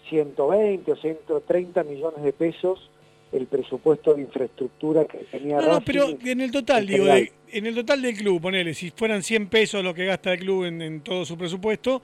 120 0.08 0.92
o 0.94 0.96
130 0.96 1.84
millones 1.84 2.24
de 2.24 2.32
pesos 2.32 2.90
el 3.32 3.48
presupuesto 3.48 4.14
de 4.14 4.22
infraestructura 4.22 5.06
que 5.06 5.20
tenía 5.30 5.60
No, 5.60 5.74
no 5.74 5.82
pero 5.82 6.08
en 6.24 6.42
el 6.42 6.52
total, 6.52 6.88
digo, 6.88 7.06
en 7.08 7.66
el 7.66 7.76
total 7.76 8.02
del 8.02 8.16
club, 8.16 8.42
ponele, 8.42 8.74
si 8.74 8.92
fueran 8.92 9.24
100 9.24 9.48
pesos 9.48 9.84
lo 9.84 9.94
que 9.94 10.06
gasta 10.06 10.34
el 10.34 10.40
club 10.40 10.66
en, 10.66 11.02
todo 11.02 11.26
su 11.26 11.38
presupuesto, 11.38 12.02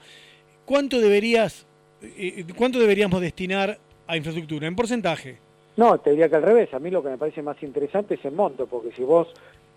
¿cuánto 0.64 1.00
deberías, 1.00 1.66
eh, 2.02 2.44
cuánto 2.56 2.78
deberíamos 2.78 3.20
destinar 3.20 3.78
a 4.06 4.16
infraestructura 4.16 4.66
en 4.66 4.76
porcentaje? 4.76 5.38
No, 5.76 5.98
te 5.98 6.10
diría 6.10 6.28
que 6.28 6.36
al 6.36 6.42
revés, 6.42 6.72
a 6.72 6.78
mí 6.78 6.90
lo 6.90 7.02
que 7.02 7.08
me 7.08 7.18
parece 7.18 7.42
más 7.42 7.60
interesante 7.62 8.14
es 8.14 8.24
el 8.24 8.32
monto, 8.32 8.66
porque 8.66 8.92
si 8.92 9.02
vos 9.02 9.28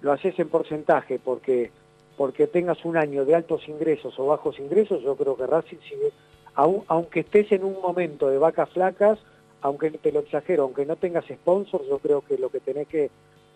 lo 0.01 0.12
haces 0.12 0.38
en 0.38 0.49
porcentaje 0.49 1.19
porque 1.19 1.71
porque 2.17 2.47
tengas 2.47 2.83
un 2.83 2.97
año 2.97 3.25
de 3.25 3.36
altos 3.36 3.67
ingresos 3.69 4.19
o 4.19 4.25
bajos 4.25 4.60
ingresos, 4.60 5.03
yo 5.03 5.15
creo 5.15 5.38
que 5.38 5.45
Racing 5.45 5.77
sigue, 5.88 6.12
aunque 6.55 7.19
estés 7.19 7.51
en 7.51 7.63
un 7.63 7.79
momento 7.79 8.27
de 8.27 8.39
vacas 8.39 8.69
flacas, 8.71 9.19
aunque 9.62 9.91
te 9.91 10.12
lo 10.12 10.20
exagero, 10.20 10.63
aunque 10.63 10.86
no 10.86 10.96
tengas 10.96 11.26
sponsors, 11.26 11.88
yo 11.88 12.00
creo 12.00 12.22
que 12.22 12.38
lo 12.38 12.50
que 12.50 12.60
tenés 12.60 12.88
que 12.88 13.10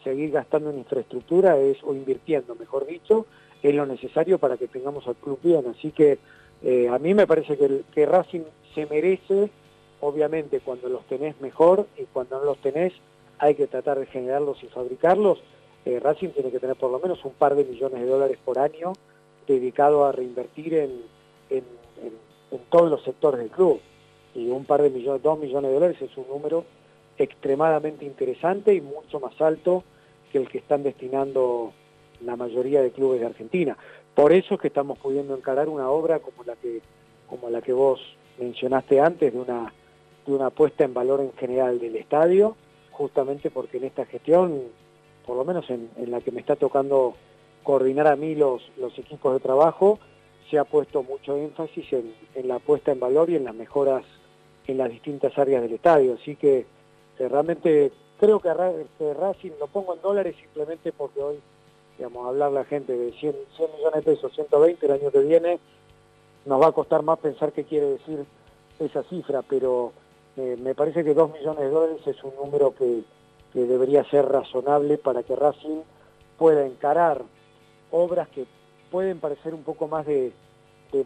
seguir 0.04 0.32
gastando 0.32 0.70
en 0.70 0.80
infraestructura 0.80 1.58
es, 1.58 1.78
o 1.84 1.94
invirtiendo, 1.94 2.56
mejor 2.56 2.86
dicho, 2.86 3.26
es 3.62 3.76
lo 3.76 3.86
necesario 3.86 4.40
para 4.40 4.58
que 4.58 4.68
tengamos 4.68 5.08
al 5.08 5.16
club 5.16 5.40
bien. 5.44 5.64
Así 5.68 5.92
que 5.92 6.18
eh, 6.64 6.90
a 6.90 6.98
mí 6.98 7.14
me 7.14 7.28
parece 7.28 7.58
que, 7.58 8.06
Racing 8.06 8.42
se 8.74 8.86
merece, 8.88 9.50
obviamente 10.00 10.60
cuando 10.60 10.90
los 10.90 11.06
tenés 11.06 11.40
mejor 11.42 11.88
y 11.98 12.04
cuando 12.06 12.40
no 12.40 12.46
los 12.46 12.58
tenés 12.60 12.94
hay 13.38 13.56
que 13.56 13.68
tratar 13.68 14.00
de 14.00 14.08
generarlos 14.08 14.64
y 14.64 14.68
fabricarlos. 14.68 15.42
Eh, 15.86 16.00
Racing 16.00 16.30
tiene 16.30 16.52
que 16.52 16.60
tener 16.60 16.76
por 16.76 16.92
lo 16.92 17.00
menos 17.00 17.24
un 17.26 17.34
par 17.34 17.56
de 17.56 17.64
millones 17.64 18.02
de 18.02 18.08
dólares 18.08 18.38
por 18.44 18.60
año 18.60 18.94
dedicado 19.48 20.06
a 20.06 20.12
reinvertir 20.12 20.76
en 20.76 21.02
todos 22.70 22.90
los 22.90 23.04
sectores 23.04 23.40
del 23.40 23.50
club. 23.50 23.82
Y 24.34 24.50
un 24.50 24.66
par 24.66 24.82
de 24.82 24.90
millones, 24.90 25.22
dos 25.22 25.40
millones 25.40 25.70
de 25.70 25.74
dólares 25.74 26.02
es 26.02 26.16
un 26.18 26.28
número 26.28 26.66
extremadamente 27.18 28.06
interesante 28.06 28.74
y 28.74 28.82
mucho 28.82 29.20
más 29.20 29.40
alto 29.42 29.84
que 30.32 30.38
el 30.38 30.50
que 30.50 30.60
están 30.60 30.84
destinando 30.84 31.74
la 32.26 32.36
mayoría 32.36 32.82
de 32.82 32.92
clubes 32.92 33.20
de 33.20 33.28
Argentina. 33.28 33.78
Por 34.16 34.34
eso 34.34 34.56
es 34.56 34.62
que 34.62 34.68
estamos 34.68 35.00
pudiendo 35.00 35.36
encarar 35.36 35.70
una 35.70 35.90
obra 35.90 36.20
como 36.20 36.44
la 36.44 36.56
que, 36.56 36.82
como 37.30 37.50
la 37.50 37.62
que 37.62 37.74
vos 37.74 38.00
mencionaste 38.40 39.00
antes, 39.00 39.34
de 39.34 39.40
una, 39.40 39.74
de 40.26 40.34
una 40.34 40.50
puesta 40.50 40.84
en 40.84 40.94
valor 40.94 41.22
en 41.22 41.34
general 41.34 41.80
del 41.80 41.96
estadio, 41.96 42.56
justamente 42.92 43.50
porque 43.50 43.78
en 43.78 43.86
esta 43.86 44.06
gestión, 44.06 44.64
por 45.26 45.38
lo 45.38 45.46
menos 45.46 45.70
en, 45.70 45.90
la 46.10 46.22
que 46.22 46.32
me 46.32 46.42
está 46.42 46.56
tocando 46.56 47.16
coordinar 47.64 48.08
a 48.08 48.16
mí 48.16 48.36
los, 48.36 48.62
los 48.78 48.98
equipos 48.98 49.34
de 49.34 49.40
trabajo, 49.40 50.00
se 50.50 50.58
ha 50.58 50.66
puesto 50.66 51.04
mucho 51.04 51.38
énfasis 51.38 51.94
en, 51.94 52.14
en 52.36 52.48
la 52.48 52.60
puesta 52.60 52.92
en 52.92 53.00
valor 53.00 53.30
y 53.30 53.36
en 53.36 53.46
las 53.46 53.56
mejoras 53.56 54.04
en 54.68 54.78
las 54.78 54.90
distintas 54.90 55.38
áreas 55.38 55.62
del 55.62 55.74
estadio. 55.74 56.16
Así 56.20 56.36
que 56.36 56.66
eh, 57.20 57.28
realmente 57.30 57.92
creo 58.20 58.40
que, 58.40 58.50
que, 58.98 59.14
Racing 59.14 59.52
lo 59.60 59.68
pongo 59.68 59.96
en 59.96 60.02
dólares 60.02 60.36
simplemente 60.40 60.92
porque 60.92 61.22
hoy, 61.22 61.40
digamos, 61.98 62.28
hablar 62.28 62.52
la 62.52 62.66
gente 62.66 62.96
de 62.96 63.12
100, 63.14 63.36
100 63.56 63.70
millones 63.78 64.06
de 64.06 64.12
pesos, 64.12 64.34
120 64.34 64.86
el 64.86 64.92
año 64.92 65.12
que 65.12 65.20
viene, 65.20 65.60
nos 66.46 66.62
va 66.62 66.68
a 66.68 66.72
costar 66.72 67.04
más 67.04 67.20
pensar 67.20 67.52
qué 67.52 67.64
quiere 67.64 67.88
decir 67.92 68.26
esa 68.80 69.04
cifra, 69.04 69.42
pero 69.44 69.92
eh, 70.38 70.58
me 70.60 70.74
parece 70.74 71.04
que 71.04 71.14
2 71.14 71.32
millones 71.32 71.60
de 71.60 71.70
dólares 71.70 72.08
es 72.08 72.24
un 72.24 72.36
número 72.36 72.74
que, 72.74 73.04
que 73.54 73.60
debería 73.66 74.04
ser 74.06 74.26
razonable 74.26 74.98
para 74.98 75.24
que 75.24 75.36
Racing 75.36 75.82
pueda 76.38 76.66
encarar 76.66 77.24
obras 77.92 78.28
que 78.30 78.46
pueden 78.90 79.20
parecer 79.20 79.54
un 79.54 79.64
poco 79.64 79.88
más 79.88 80.06
de 80.06 80.34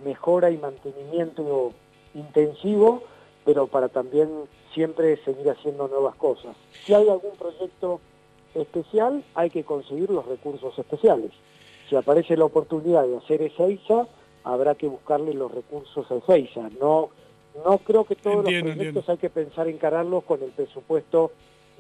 mejora 0.04 0.50
y 0.50 0.58
mantenimiento 0.58 1.74
intensivo, 2.16 3.04
pero 3.46 3.68
para 3.68 3.90
también 3.90 4.30
siempre 4.74 5.18
seguir 5.24 5.50
haciendo 5.50 5.88
nuevas 5.88 6.16
cosas. 6.16 6.56
Si 6.84 6.94
hay 6.94 7.08
algún 7.08 7.32
proyecto 7.38 8.02
especial, 8.56 9.24
hay 9.36 9.50
que 9.50 9.64
conseguir 9.64 10.10
los 10.10 10.26
recursos 10.26 10.78
especiales. 10.78 11.32
Si 11.90 11.96
aparece 11.96 12.36
la 12.36 12.46
oportunidad 12.46 13.06
de 13.06 13.18
hacer 13.18 13.44
esa 13.44 13.70
ISA, 13.70 14.08
habrá 14.44 14.76
que 14.76 14.88
buscarle 14.88 15.34
los 15.34 15.52
recursos 15.52 16.10
a 16.12 16.16
esa 16.16 16.38
ISA. 16.38 16.70
No, 16.82 17.10
no 17.64 17.78
creo 17.80 18.06
que 18.06 18.16
todos 18.16 18.44
los 18.44 18.62
proyectos 18.62 19.08
hay 19.10 19.18
que 19.18 19.30
pensar 19.30 19.68
encararlos 19.68 20.24
con 20.24 20.42
el 20.42 20.50
presupuesto 20.50 21.32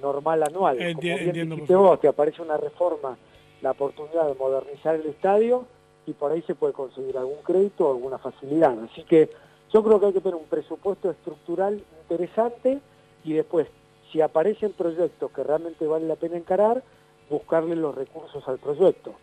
normal 0.01 0.43
anual. 0.43 0.77
Como 0.77 1.01
bien 1.01 1.49
dijiste 1.49 1.75
vos, 1.75 1.99
te 1.99 2.07
aparece 2.07 2.41
una 2.41 2.57
reforma, 2.57 3.17
la 3.61 3.71
oportunidad 3.71 4.27
de 4.27 4.35
modernizar 4.35 4.95
el 4.95 5.05
estadio 5.07 5.65
y 6.05 6.13
por 6.13 6.31
ahí 6.31 6.41
se 6.43 6.53
puede 6.53 6.73
conseguir 6.73 7.17
algún 7.17 7.41
crédito 7.43 7.87
o 7.87 7.93
alguna 7.93 8.17
facilidad. 8.19 8.77
Así 8.83 9.03
que 9.03 9.29
yo 9.73 9.83
creo 9.83 9.99
que 9.99 10.05
hay 10.07 10.13
que 10.13 10.21
tener 10.21 10.35
un 10.35 10.45
presupuesto 10.45 11.11
estructural 11.11 11.83
interesante 12.03 12.79
y 13.23 13.33
después, 13.33 13.67
si 14.11 14.21
aparecen 14.21 14.71
proyectos 14.73 15.31
que 15.31 15.43
realmente 15.43 15.85
vale 15.87 16.07
la 16.07 16.15
pena 16.15 16.37
encarar, 16.37 16.83
buscarle 17.29 17.75
los 17.75 17.95
recursos 17.95 18.47
al 18.47 18.59
proyecto. 18.59 19.15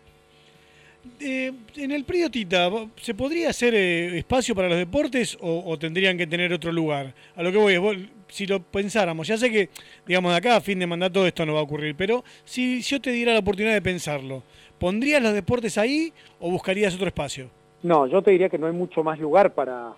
Eh, 1.19 1.51
en 1.75 1.91
el 1.91 2.05
Prío 2.05 2.29
Tita, 2.29 2.69
¿se 2.95 3.13
podría 3.13 3.49
hacer 3.49 3.75
eh, 3.75 4.17
espacio 4.17 4.55
para 4.55 4.69
los 4.69 4.77
deportes 4.77 5.37
o, 5.41 5.63
o, 5.65 5.77
tendrían 5.77 6.17
que 6.17 6.25
tener 6.25 6.53
otro 6.53 6.71
lugar? 6.71 7.13
A 7.35 7.43
lo 7.43 7.51
que 7.51 7.57
voy, 7.57 7.77
vos, 7.77 7.97
si 8.29 8.45
lo 8.47 8.61
pensáramos, 8.61 9.27
ya 9.27 9.37
sé 9.37 9.51
que, 9.51 9.69
digamos, 10.07 10.31
de 10.31 10.37
acá 10.37 10.55
a 10.55 10.61
fin 10.61 10.79
de 10.79 10.87
mandato 10.87 11.27
esto 11.27 11.45
no 11.45 11.55
va 11.55 11.59
a 11.59 11.63
ocurrir, 11.63 11.95
pero 11.95 12.23
si 12.45 12.81
yo 12.81 13.01
te 13.01 13.11
diera 13.11 13.33
la 13.33 13.39
oportunidad 13.39 13.73
de 13.73 13.81
pensarlo, 13.81 14.43
¿pondrías 14.79 15.21
los 15.21 15.33
deportes 15.33 15.77
ahí 15.77 16.13
o 16.39 16.49
buscarías 16.49 16.95
otro 16.95 17.07
espacio? 17.07 17.49
No, 17.81 18.07
yo 18.07 18.21
te 18.21 18.31
diría 18.31 18.47
que 18.47 18.57
no 18.57 18.67
hay 18.67 18.73
mucho 18.73 19.03
más 19.03 19.19
lugar 19.19 19.53
para, 19.53 19.93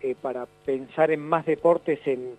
eh, 0.00 0.14
para 0.20 0.46
pensar 0.64 1.10
en 1.10 1.20
más 1.20 1.44
deportes 1.44 1.98
en, 2.06 2.34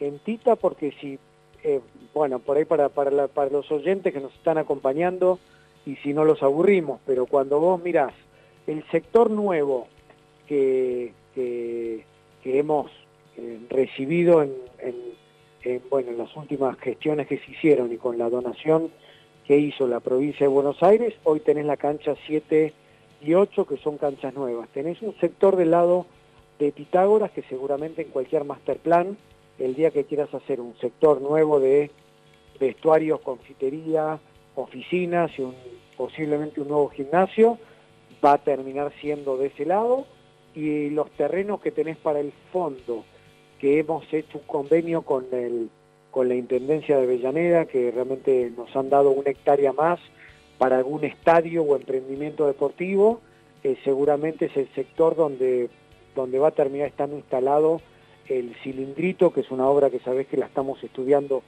en 0.00 0.18
Tita, 0.20 0.56
porque 0.56 0.92
si, 0.98 1.18
eh, 1.62 1.80
bueno, 2.14 2.38
por 2.38 2.56
ahí 2.56 2.64
para, 2.64 2.88
para, 2.88 3.10
los 3.50 3.70
oyentes 3.70 4.14
que 4.14 4.20
nos 4.20 4.32
están 4.32 4.56
acompañando, 4.56 5.38
y 5.84 5.96
si 5.96 6.14
no 6.14 6.24
los 6.24 6.42
aburrimos, 6.42 7.00
pero 7.04 7.26
cuando 7.26 7.60
vos 7.60 7.82
mirás 7.82 8.14
el 8.66 8.82
sector 8.90 9.30
nuevo 9.30 9.88
que, 10.46 11.12
que, 11.34 12.04
hemos 12.44 12.90
eh, 13.36 13.58
recibido 13.68 14.42
en, 14.42 14.52
bueno, 15.90 16.12
en 16.12 16.18
las 16.18 16.34
últimas 16.36 16.78
gestiones 16.78 17.26
que 17.26 17.38
se 17.38 17.50
hicieron 17.50 17.92
y 17.92 17.96
con 17.96 18.16
la 18.16 18.30
donación 18.30 18.90
que 19.46 19.58
hizo 19.58 19.86
la 19.86 20.00
provincia 20.00 20.46
de 20.46 20.52
Buenos 20.52 20.82
Aires, 20.82 21.14
hoy 21.24 21.40
tenés 21.40 21.66
la 21.66 21.76
cancha 21.76 22.14
7 22.26 22.72
y 23.20 23.34
8 23.34 23.66
que 23.66 23.76
son 23.76 23.98
canchas 23.98 24.34
nuevas. 24.34 24.68
Tenés 24.70 25.02
un 25.02 25.14
sector 25.20 25.56
del 25.56 25.72
lado 25.72 26.06
de 26.62 26.72
Pitágoras 26.72 27.30
que 27.32 27.42
seguramente 27.42 28.02
en 28.02 28.08
cualquier 28.08 28.44
master 28.44 28.78
plan, 28.78 29.16
el 29.58 29.74
día 29.74 29.90
que 29.90 30.04
quieras 30.04 30.32
hacer 30.32 30.60
un 30.60 30.76
sector 30.78 31.20
nuevo 31.20 31.58
de 31.58 31.90
vestuarios, 32.60 33.20
confitería, 33.20 34.20
oficinas 34.54 35.30
y 35.38 35.46
posiblemente 35.96 36.60
un 36.60 36.68
nuevo 36.68 36.88
gimnasio, 36.88 37.58
va 38.24 38.34
a 38.34 38.38
terminar 38.38 38.92
siendo 39.00 39.36
de 39.36 39.48
ese 39.48 39.66
lado. 39.66 40.06
Y 40.54 40.90
los 40.90 41.10
terrenos 41.12 41.60
que 41.60 41.70
tenés 41.70 41.96
para 41.96 42.20
el 42.20 42.32
fondo, 42.52 43.04
que 43.58 43.78
hemos 43.78 44.04
hecho 44.12 44.38
un 44.38 44.44
convenio 44.44 45.02
con, 45.02 45.26
el, 45.32 45.70
con 46.10 46.28
la 46.28 46.34
Intendencia 46.34 46.96
de 46.96 47.04
Avellaneda, 47.04 47.64
que 47.64 47.90
realmente 47.90 48.52
nos 48.56 48.74
han 48.76 48.90
dado 48.90 49.10
una 49.10 49.30
hectárea 49.30 49.72
más 49.72 49.98
para 50.58 50.76
algún 50.76 51.04
estadio 51.04 51.62
o 51.62 51.74
emprendimiento 51.74 52.46
deportivo, 52.46 53.20
eh, 53.64 53.76
seguramente 53.82 54.46
es 54.46 54.56
el 54.56 54.68
sector 54.74 55.16
donde 55.16 55.70
donde 56.14 56.38
va 56.38 56.48
a 56.48 56.52
terminar 56.52 56.88
estando 56.88 57.16
instalado 57.16 57.80
el 58.28 58.54
cilindrito, 58.62 59.32
que 59.32 59.40
es 59.40 59.50
una 59.50 59.66
obra 59.66 59.90
que 59.90 60.00
sabés 60.00 60.26
que 60.26 60.36
la 60.36 60.46
estamos 60.46 60.82
estudiando 60.82 61.42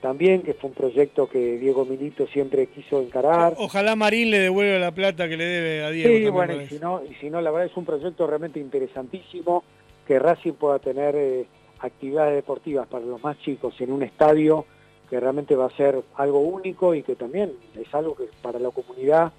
también, 0.00 0.42
que 0.42 0.54
fue 0.54 0.70
un 0.70 0.76
proyecto 0.76 1.28
que 1.28 1.58
Diego 1.58 1.84
Milito 1.84 2.26
siempre 2.26 2.66
quiso 2.66 3.00
encarar. 3.00 3.54
Ojalá 3.58 3.96
Marín 3.96 4.30
le 4.30 4.38
devuelva 4.38 4.78
la 4.78 4.92
plata 4.92 5.28
que 5.28 5.36
le 5.36 5.44
debe 5.44 5.84
a 5.84 5.90
Diego. 5.90 6.16
Sí, 6.16 6.28
bueno, 6.28 6.60
y 6.60 6.66
si, 6.66 6.78
no, 6.78 7.02
y 7.04 7.14
si 7.14 7.30
no, 7.30 7.40
la 7.40 7.50
verdad 7.50 7.66
es 7.70 7.76
un 7.76 7.84
proyecto 7.84 8.26
realmente 8.26 8.60
interesantísimo, 8.60 9.64
que 10.06 10.18
Racing 10.18 10.52
pueda 10.52 10.78
tener 10.78 11.16
eh, 11.16 11.46
actividades 11.80 12.34
deportivas 12.34 12.86
para 12.86 13.04
los 13.04 13.22
más 13.22 13.38
chicos 13.40 13.74
en 13.80 13.92
un 13.92 14.02
estadio 14.02 14.66
que 15.08 15.18
realmente 15.20 15.56
va 15.56 15.66
a 15.66 15.76
ser 15.76 16.02
algo 16.16 16.40
único 16.40 16.94
y 16.94 17.02
que 17.02 17.14
también 17.14 17.52
es 17.74 17.92
algo 17.94 18.14
que 18.14 18.28
para 18.42 18.58
la 18.58 18.70
comunidad 18.70 19.32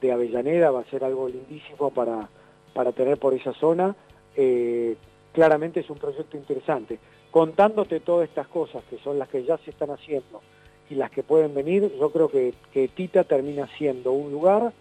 de 0.00 0.12
Avellaneda 0.12 0.70
va 0.70 0.80
a 0.80 0.90
ser 0.90 1.04
algo 1.04 1.28
lindísimo 1.28 1.90
para, 1.90 2.28
para 2.72 2.92
tener 2.92 3.18
por 3.18 3.34
esa 3.34 3.52
zona 3.54 3.94
eh, 4.36 4.96
claramente 5.32 5.80
es 5.80 5.90
un 5.90 5.98
proyecto 5.98 6.36
interesante. 6.36 6.98
Contándote 7.30 8.00
todas 8.00 8.28
estas 8.28 8.48
cosas, 8.48 8.82
que 8.90 8.98
son 8.98 9.18
las 9.18 9.28
que 9.28 9.44
ya 9.44 9.56
se 9.58 9.70
están 9.70 9.90
haciendo 9.90 10.40
y 10.88 10.96
las 10.96 11.10
que 11.10 11.22
pueden 11.22 11.54
venir, 11.54 11.92
yo 11.98 12.10
creo 12.10 12.28
que, 12.28 12.52
Tita 12.94 13.24
termina 13.24 13.68
siendo 13.78 14.12
un 14.12 14.32
lugar 14.32 14.72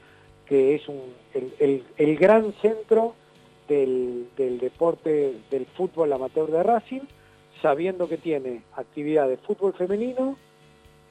que 0.47 0.75
es 0.75 0.81
el 1.99 2.17
gran 2.17 2.53
centro 2.53 3.13
del, 3.67 4.27
del, 4.35 4.59
deporte 4.59 5.35
del 5.51 5.65
fútbol 5.67 6.11
amateur 6.11 6.49
de 6.49 6.63
Racing, 6.63 7.01
sabiendo 7.61 8.09
que 8.09 8.17
tiene 8.17 8.63
actividad 8.75 9.29
de 9.29 9.37
fútbol 9.37 9.73
femenino, 9.73 10.37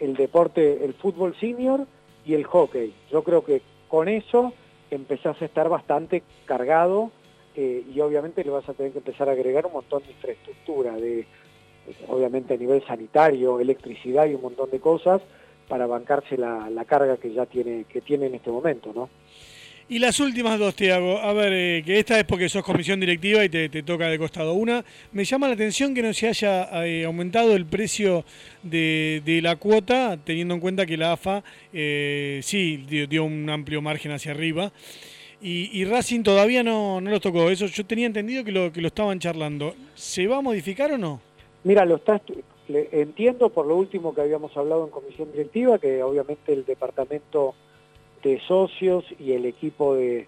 el 0.00 0.14
deporte, 0.14 0.84
el 0.84 0.94
fútbol 0.94 1.34
senior 1.38 1.86
y 2.26 2.34
el 2.34 2.44
hockey. 2.44 2.92
Yo 3.10 3.22
creo 3.22 3.44
que 3.44 3.62
con 3.88 4.08
eso 4.08 4.52
empezás 4.90 5.40
a 5.40 5.44
estar 5.44 5.68
bastante 5.68 6.22
cargado 6.44 7.10
eh, 7.60 7.82
y 7.92 7.98
obviamente 7.98 8.44
le 8.44 8.50
vas 8.50 8.68
a 8.68 8.72
tener 8.72 8.92
que 8.92 8.98
empezar 8.98 9.28
a 9.28 9.32
agregar 9.32 9.66
un 9.66 9.72
montón 9.72 10.00
de 10.04 10.12
infraestructura, 10.12 10.94
de 10.94 11.26
obviamente 12.06 12.54
a 12.54 12.56
nivel 12.56 12.86
sanitario, 12.86 13.58
electricidad 13.58 14.26
y 14.26 14.34
un 14.34 14.42
montón 14.42 14.70
de 14.70 14.78
cosas 14.78 15.20
para 15.66 15.88
bancarse 15.88 16.36
la, 16.36 16.70
la 16.70 16.84
carga 16.84 17.16
que 17.16 17.32
ya 17.32 17.46
tiene, 17.46 17.84
que 17.88 18.00
tiene 18.00 18.26
en 18.26 18.36
este 18.36 18.52
momento, 18.52 18.92
¿no? 18.94 19.08
Y 19.88 19.98
las 19.98 20.20
últimas 20.20 20.56
dos 20.60 20.76
te 20.76 20.92
hago. 20.92 21.18
A 21.18 21.32
ver, 21.32 21.52
eh, 21.52 21.82
que 21.84 21.98
esta 21.98 22.20
es 22.20 22.24
porque 22.26 22.48
sos 22.48 22.62
comisión 22.62 23.00
directiva 23.00 23.44
y 23.44 23.48
te, 23.48 23.68
te, 23.68 23.82
toca 23.82 24.06
de 24.08 24.18
costado. 24.18 24.52
Una, 24.54 24.84
me 25.10 25.24
llama 25.24 25.48
la 25.48 25.54
atención 25.54 25.96
que 25.96 26.02
no 26.02 26.14
se 26.14 26.28
haya 26.28 26.84
eh, 26.86 27.06
aumentado 27.06 27.56
el 27.56 27.66
precio 27.66 28.24
de, 28.62 29.20
de, 29.24 29.42
la 29.42 29.56
cuota, 29.56 30.16
teniendo 30.22 30.54
en 30.54 30.60
cuenta 30.60 30.86
que 30.86 30.96
la 30.96 31.12
AFA 31.12 31.42
sí 31.72 32.84
dio, 32.86 33.24
un 33.24 33.50
amplio 33.50 33.82
margen 33.82 34.12
hacia 34.12 34.30
arriba. 34.30 34.70
Y, 35.40 35.70
y 35.72 35.84
Racing 35.84 36.22
todavía 36.22 36.62
no, 36.62 37.00
no 37.00 37.10
los 37.10 37.20
tocó. 37.20 37.50
Eso 37.50 37.66
yo 37.66 37.86
tenía 37.86 38.06
entendido 38.06 38.44
que 38.44 38.52
lo, 38.52 38.72
que 38.72 38.80
lo 38.80 38.88
estaban 38.88 39.18
charlando. 39.20 39.74
¿Se 39.94 40.26
va 40.26 40.38
a 40.38 40.42
modificar 40.42 40.92
o 40.92 40.98
no? 40.98 41.20
Mira, 41.64 41.84
lo 41.84 41.96
está 41.96 42.20
entiendo 42.68 43.48
por 43.48 43.66
lo 43.66 43.76
último 43.76 44.14
que 44.14 44.20
habíamos 44.20 44.56
hablado 44.56 44.84
en 44.84 44.90
comisión 44.90 45.32
directiva, 45.32 45.78
que 45.78 46.02
obviamente 46.02 46.52
el 46.52 46.64
departamento 46.64 47.54
de 48.22 48.40
socios 48.40 49.04
y 49.18 49.32
el 49.32 49.46
equipo 49.46 49.94
de 49.94 50.26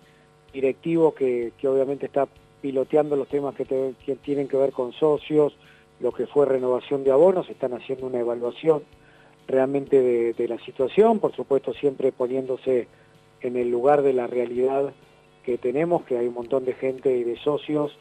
directivo 0.52 1.14
que, 1.14 1.52
obviamente 1.64 2.06
está 2.06 2.26
piloteando 2.60 3.16
los 3.16 3.28
temas 3.28 3.54
que, 3.54 3.64
tienen 4.22 4.48
que 4.48 4.56
ver 4.56 4.72
con 4.72 4.92
socios, 4.92 5.54
lo 6.00 6.12
que 6.12 6.26
fue 6.26 6.46
renovación 6.46 7.04
de 7.04 7.12
abonos, 7.12 7.48
están 7.48 7.74
haciendo 7.74 8.06
una 8.06 8.20
evaluación 8.20 8.82
realmente 9.46 10.32
de, 10.32 10.48
la 10.48 10.58
situación, 10.64 11.18
por 11.18 11.34
supuesto 11.34 11.72
siempre 11.74 12.12
poniéndose 12.12 12.88
en 13.42 13.56
el 13.56 13.70
lugar 13.70 14.02
de 14.02 14.12
la 14.12 14.26
realidad 14.26 14.92
que 15.44 15.58
tenemos, 15.58 16.04
que 16.04 16.18
hay 16.18 16.26
un 16.26 16.34
montón 16.34 16.64
de 16.64 16.74
gente 16.74 17.16
y 17.16 17.24
de 17.24 17.36
socios 17.38 17.96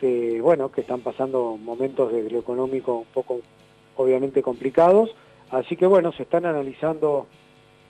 que, 0.00 0.40
bueno, 0.40 0.70
que 0.70 0.82
están 0.82 1.00
pasando 1.00 1.56
momentos 1.56 2.12
de 2.12 2.30
lo 2.30 2.38
económico 2.38 2.98
un 2.98 3.12
poco, 3.12 3.40
obviamente, 3.96 4.42
complicados. 4.42 5.10
Así 5.50 5.76
que, 5.76 5.86
bueno, 5.86 6.12
se 6.12 6.24
están 6.24 6.46
analizando 6.46 7.26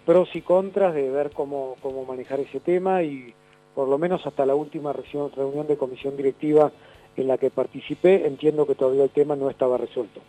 pros 0.05 0.29
y 0.35 0.43
contras 0.43 0.95
de 0.95 1.11
ver 1.11 1.31
cómo, 1.31 1.77
cómo 1.81 2.05
manejar 2.05 2.41
ese 2.41 2.61
tema 2.61 3.03
y 3.03 3.35
por 3.75 3.89
lo 3.89 3.99
menos 3.99 4.25
hasta 4.27 4.47
la 4.47 4.55
última 4.55 4.93
reunión 4.93 5.67
de 5.67 5.77
comisión 5.77 6.17
directiva 6.17 6.71
en 7.17 7.29
la 7.29 7.39
que 7.39 7.51
participé, 7.51 8.27
entiendo 8.27 8.67
que 8.67 8.75
todavía 8.75 9.05
el 9.05 9.11
tema 9.11 9.37
no 9.37 9.51
estaba 9.51 9.79
resuelto. 9.79 10.21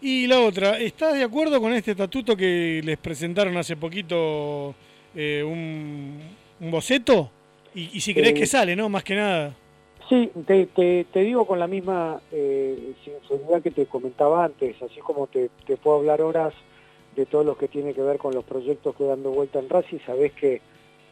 Y 0.00 0.26
la 0.26 0.40
otra, 0.40 0.78
¿estás 0.78 1.14
de 1.14 1.24
acuerdo 1.24 1.60
con 1.60 1.72
este 1.72 1.90
estatuto 1.90 2.36
que 2.36 2.80
les 2.82 2.98
presentaron 2.98 3.56
hace 3.56 3.76
poquito 3.76 4.74
eh, 5.14 5.42
un, 5.42 6.20
boceto? 6.60 7.30
Y, 7.74 8.00
si 8.00 8.14
crees 8.14 8.34
que 8.34 8.42
eh, 8.42 8.46
sale, 8.46 8.74
¿no? 8.74 8.88
Más 8.88 9.04
que 9.04 9.14
nada. 9.14 9.54
Sí, 10.08 10.30
te, 10.44 10.66
te, 11.04 11.20
digo 11.20 11.46
con 11.46 11.60
la 11.60 11.68
misma 11.68 12.20
eh, 12.32 12.94
sinceridad 13.04 13.62
que 13.62 13.70
te 13.70 13.86
comentaba 13.86 14.44
antes, 14.44 14.80
así 14.82 14.98
como 15.00 15.28
te, 15.28 15.50
te 15.66 15.76
puedo 15.76 15.98
hablar 15.98 16.20
horas 16.20 16.52
de 17.14 17.26
todo 17.26 17.44
lo 17.44 17.56
que 17.56 17.68
tiene 17.68 17.94
que 17.94 18.02
ver 18.02 18.18
con 18.18 18.34
los 18.34 18.44
proyectos 18.44 18.96
que 18.96 19.04
dando 19.04 19.30
vuelta 19.30 19.60
en 19.60 19.68
Racing, 19.68 19.98
sabés 20.04 20.32
que 20.32 20.60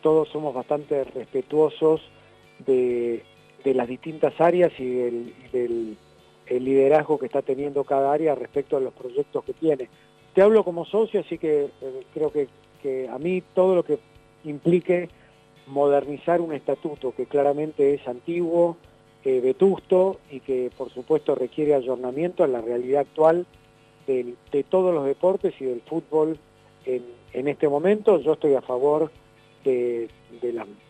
todos 0.02 0.28
somos 0.28 0.54
bastante 0.54 1.04
respetuosos 1.04 2.00
de, 2.58 3.24
las 3.64 3.88
distintas 3.88 4.32
áreas 4.40 4.72
y 4.78 4.86
del, 5.52 5.96
liderazgo 6.48 7.18
que 7.18 7.26
está 7.26 7.42
teniendo 7.42 7.84
cada 7.84 8.10
área 8.10 8.34
respecto 8.34 8.76
a 8.76 8.80
los 8.80 8.94
proyectos 8.94 9.44
que 9.44 9.52
tiene. 9.52 9.88
Te 10.34 10.40
hablo 10.40 10.64
como 10.64 10.86
socio, 10.86 11.20
así 11.20 11.36
que 11.36 11.64
eh, 11.64 12.02
creo 12.14 12.32
que, 12.32 12.48
a 13.10 13.18
mí 13.18 13.42
todo 13.54 13.74
lo 13.74 13.84
que 13.84 13.98
implique 14.44 15.08
modernizar 15.66 16.40
un 16.40 16.52
estatuto 16.52 17.12
que 17.14 17.26
claramente 17.26 17.94
es 17.94 18.06
antiguo, 18.08 18.76
vetusto 19.24 20.18
y 20.30 20.40
que 20.40 20.70
por 20.76 20.90
supuesto 20.90 21.34
requiere 21.34 21.74
ayornamiento 21.74 22.44
en 22.44 22.52
la 22.52 22.60
realidad 22.60 23.02
actual 23.02 23.46
de, 24.06 24.34
todos 24.68 24.94
los 24.94 25.04
deportes 25.04 25.54
y 25.60 25.66
del 25.66 25.82
fútbol 25.82 26.38
en, 26.86 27.48
este 27.48 27.68
momento. 27.68 28.18
Yo 28.20 28.32
estoy 28.32 28.54
a 28.54 28.62
favor 28.62 29.10
de, 29.64 30.08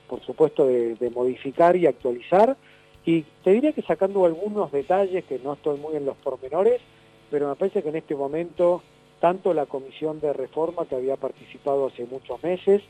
por 0.09 0.21
supuesto, 0.23 0.67
de, 0.67 1.11
modificar 1.13 1.77
y 1.77 1.87
actualizar. 1.87 2.57
Y 3.05 3.23
te 3.43 3.53
diría 3.53 3.73
que 3.73 3.83
sacando 3.83 4.25
algunos 4.25 4.71
detalles, 4.71 5.25
que 5.25 5.41
no 5.41 5.55
estoy 5.55 5.79
muy 5.81 5.97
en 5.97 6.05
los 6.05 6.17
pormenores, 6.19 6.81
pero 7.31 7.49
me 7.49 7.57
parece 7.57 7.83
que 7.83 7.89
en 7.89 7.97
este 7.97 8.15
momento 8.15 8.83
tanto 9.21 9.53
la 9.55 9.67
comisión 9.67 10.21
de 10.21 10.33
reforma 10.33 10.87
que 10.87 10.95
había 10.95 11.17
participado 11.17 11.87
hace 11.87 12.07
muchos 12.07 12.43
meses, 12.43 12.83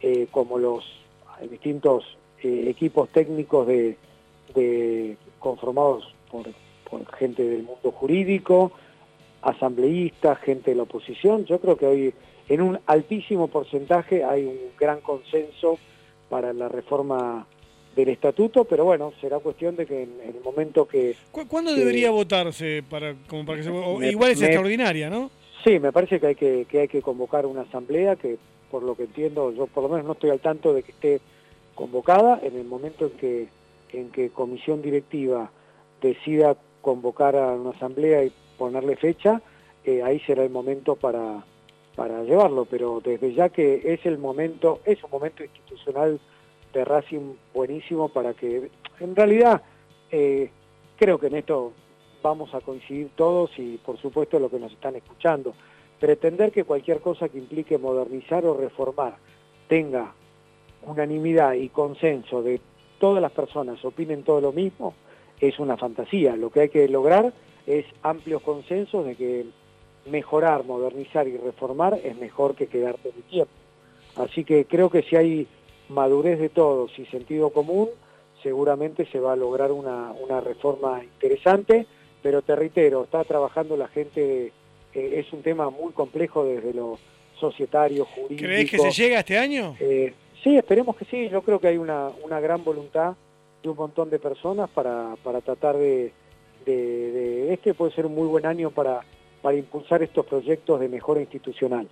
eh, 0.00 0.26
como 0.30 0.58
los 0.58 0.84
distintos 1.50 2.04
eh, 2.42 2.66
equipos 2.68 3.08
técnicos 3.08 3.66
de, 3.66 3.96
conformados 5.38 6.14
por, 6.30 6.46
gente 7.16 7.42
del 7.42 7.64
mundo 7.64 7.90
jurídico, 7.90 8.70
asambleístas, 9.42 10.38
gente 10.38 10.70
de 10.70 10.76
la 10.76 10.84
oposición. 10.84 11.44
Yo 11.44 11.58
creo 11.58 11.76
que 11.76 11.86
hoy 11.86 12.14
en 12.48 12.60
un 12.60 12.78
altísimo 12.86 13.48
porcentaje 13.48 14.22
hay 14.22 14.44
un 14.44 14.58
gran 14.78 15.00
consenso 15.00 15.78
para 16.28 16.52
la 16.52 16.68
reforma 16.68 17.46
del 17.96 18.10
estatuto, 18.10 18.64
pero 18.64 18.84
bueno, 18.84 19.12
será 19.20 19.38
cuestión 19.38 19.76
de 19.76 19.86
que 19.86 20.02
en, 20.02 20.20
el 20.24 20.40
momento 20.42 20.86
que... 20.86 21.16
¿Cuándo 21.30 21.74
debería 21.74 22.10
votarse 22.10 22.82
para, 22.88 23.14
como 23.26 23.44
para 23.44 23.58
que 23.58 23.64
se, 23.64 23.70
igual 24.10 24.30
es 24.30 24.42
extraordinaria, 24.42 25.10
¿no? 25.10 25.30
Sí, 25.64 25.80
me 25.80 25.92
parece 25.92 26.20
que 26.20 26.26
hay 26.26 26.34
que, 26.34 26.66
que 26.68 26.80
hay 26.80 26.88
que 26.88 27.00
convocar 27.00 27.46
una 27.46 27.62
asamblea 27.62 28.16
que, 28.16 28.38
por 28.70 28.82
lo 28.82 28.94
que 28.94 29.04
entiendo, 29.04 29.50
yo 29.52 29.66
por 29.66 29.82
lo 29.84 29.88
menos 29.88 30.04
no 30.04 30.12
estoy 30.12 30.30
al 30.30 30.40
tanto 30.40 30.74
de 30.74 30.82
que 30.82 30.92
esté 30.92 31.20
convocada. 31.74 32.38
En 32.42 32.56
el 32.56 32.66
momento 32.66 33.06
en 33.06 33.12
que 33.12 33.48
en 33.94 34.10
que 34.10 34.30
comisión 34.30 34.82
directiva 34.82 35.50
decida 36.02 36.56
convocar 36.82 37.36
a 37.36 37.52
una 37.52 37.70
asamblea 37.70 38.24
y 38.24 38.32
ponerle 38.58 38.96
fecha, 38.96 39.40
eh, 39.84 40.02
ahí 40.02 40.20
será 40.20 40.42
el 40.42 40.50
momento 40.50 40.96
para, 40.96 41.44
para 41.94 42.22
llevarlo, 42.24 42.66
pero 42.66 43.00
desde 43.02 43.32
ya 43.34 43.48
que 43.48 43.80
es 43.84 44.04
el 44.04 44.18
momento, 44.18 44.80
es 44.84 45.02
un 45.04 45.10
momento 45.10 45.42
institucional 45.44 46.20
de 46.72 46.84
Racing 46.84 47.34
buenísimo 47.54 48.08
para 48.08 48.34
que, 48.34 48.70
en 49.00 49.16
realidad, 49.16 49.62
eh, 50.10 50.50
creo 50.96 51.18
que 51.18 51.28
en 51.28 51.36
esto 51.36 51.72
vamos 52.24 52.54
a 52.54 52.62
coincidir 52.62 53.10
todos 53.14 53.50
y 53.58 53.76
por 53.76 53.98
supuesto 53.98 54.38
los 54.38 54.50
que 54.50 54.58
nos 54.58 54.72
están 54.72 54.96
escuchando. 54.96 55.52
Pretender 56.00 56.50
que 56.50 56.64
cualquier 56.64 57.00
cosa 57.00 57.28
que 57.28 57.36
implique 57.36 57.76
modernizar 57.76 58.46
o 58.46 58.54
reformar 58.54 59.16
tenga 59.68 60.14
unanimidad 60.86 61.52
y 61.52 61.68
consenso 61.68 62.42
de 62.42 62.60
todas 62.98 63.20
las 63.20 63.30
personas 63.30 63.84
opinen 63.84 64.22
todo 64.22 64.40
lo 64.40 64.52
mismo 64.52 64.94
es 65.38 65.58
una 65.58 65.76
fantasía. 65.76 66.34
Lo 66.34 66.48
que 66.48 66.60
hay 66.60 66.68
que 66.70 66.88
lograr 66.88 67.34
es 67.66 67.84
amplios 68.02 68.40
consensos 68.40 69.04
de 69.04 69.16
que 69.16 69.44
mejorar, 70.06 70.64
modernizar 70.64 71.28
y 71.28 71.36
reformar 71.36 72.00
es 72.02 72.16
mejor 72.16 72.54
que 72.54 72.68
quedarte 72.68 73.12
de 73.12 73.22
tiempo. 73.22 73.52
Así 74.16 74.44
que 74.44 74.64
creo 74.64 74.88
que 74.88 75.02
si 75.02 75.16
hay 75.16 75.46
madurez 75.90 76.38
de 76.38 76.48
todos 76.48 76.98
y 76.98 77.04
sentido 77.06 77.50
común, 77.50 77.90
seguramente 78.44 79.06
se 79.06 79.18
va 79.18 79.32
a 79.32 79.36
lograr 79.36 79.72
una, 79.72 80.12
reforma 80.40 81.02
interesante, 81.02 81.86
pero 82.24 82.40
te 82.40 82.56
reitero, 82.56 83.04
está 83.04 83.22
trabajando 83.22 83.76
la 83.76 83.86
gente, 83.86 84.50
eh, 84.94 85.14
es 85.14 85.30
un 85.34 85.42
tema 85.42 85.68
muy 85.68 85.92
complejo 85.92 86.42
desde 86.42 86.72
lo 86.72 86.98
societario, 87.38 88.06
jurídico. 88.06 88.46
¿Crees 88.46 88.70
que 88.70 88.78
se 88.78 88.90
llega 88.92 89.18
este 89.18 89.36
año? 89.36 89.76
Eh, 89.78 90.14
sí, 90.42 90.56
esperemos 90.56 90.96
que 90.96 91.04
sí, 91.04 91.28
yo 91.28 91.42
creo 91.42 91.60
que 91.60 91.68
hay 91.68 91.76
una, 91.76 92.08
una 92.22 92.40
gran 92.40 92.64
voluntad 92.64 93.12
de 93.62 93.68
un 93.68 93.76
montón 93.76 94.08
de 94.08 94.18
personas 94.18 94.70
para, 94.70 95.16
para 95.22 95.42
tratar 95.42 95.76
de, 95.76 96.12
de, 96.64 97.52
este 97.52 97.74
puede 97.74 97.92
ser 97.92 98.06
un 98.06 98.14
muy 98.14 98.26
buen 98.26 98.46
año 98.46 98.70
para, 98.70 99.02
para 99.42 99.58
impulsar 99.58 100.02
estos 100.02 100.24
proyectos 100.24 100.80
de 100.80 100.88
mejora 100.88 101.20
institucional. 101.20 101.86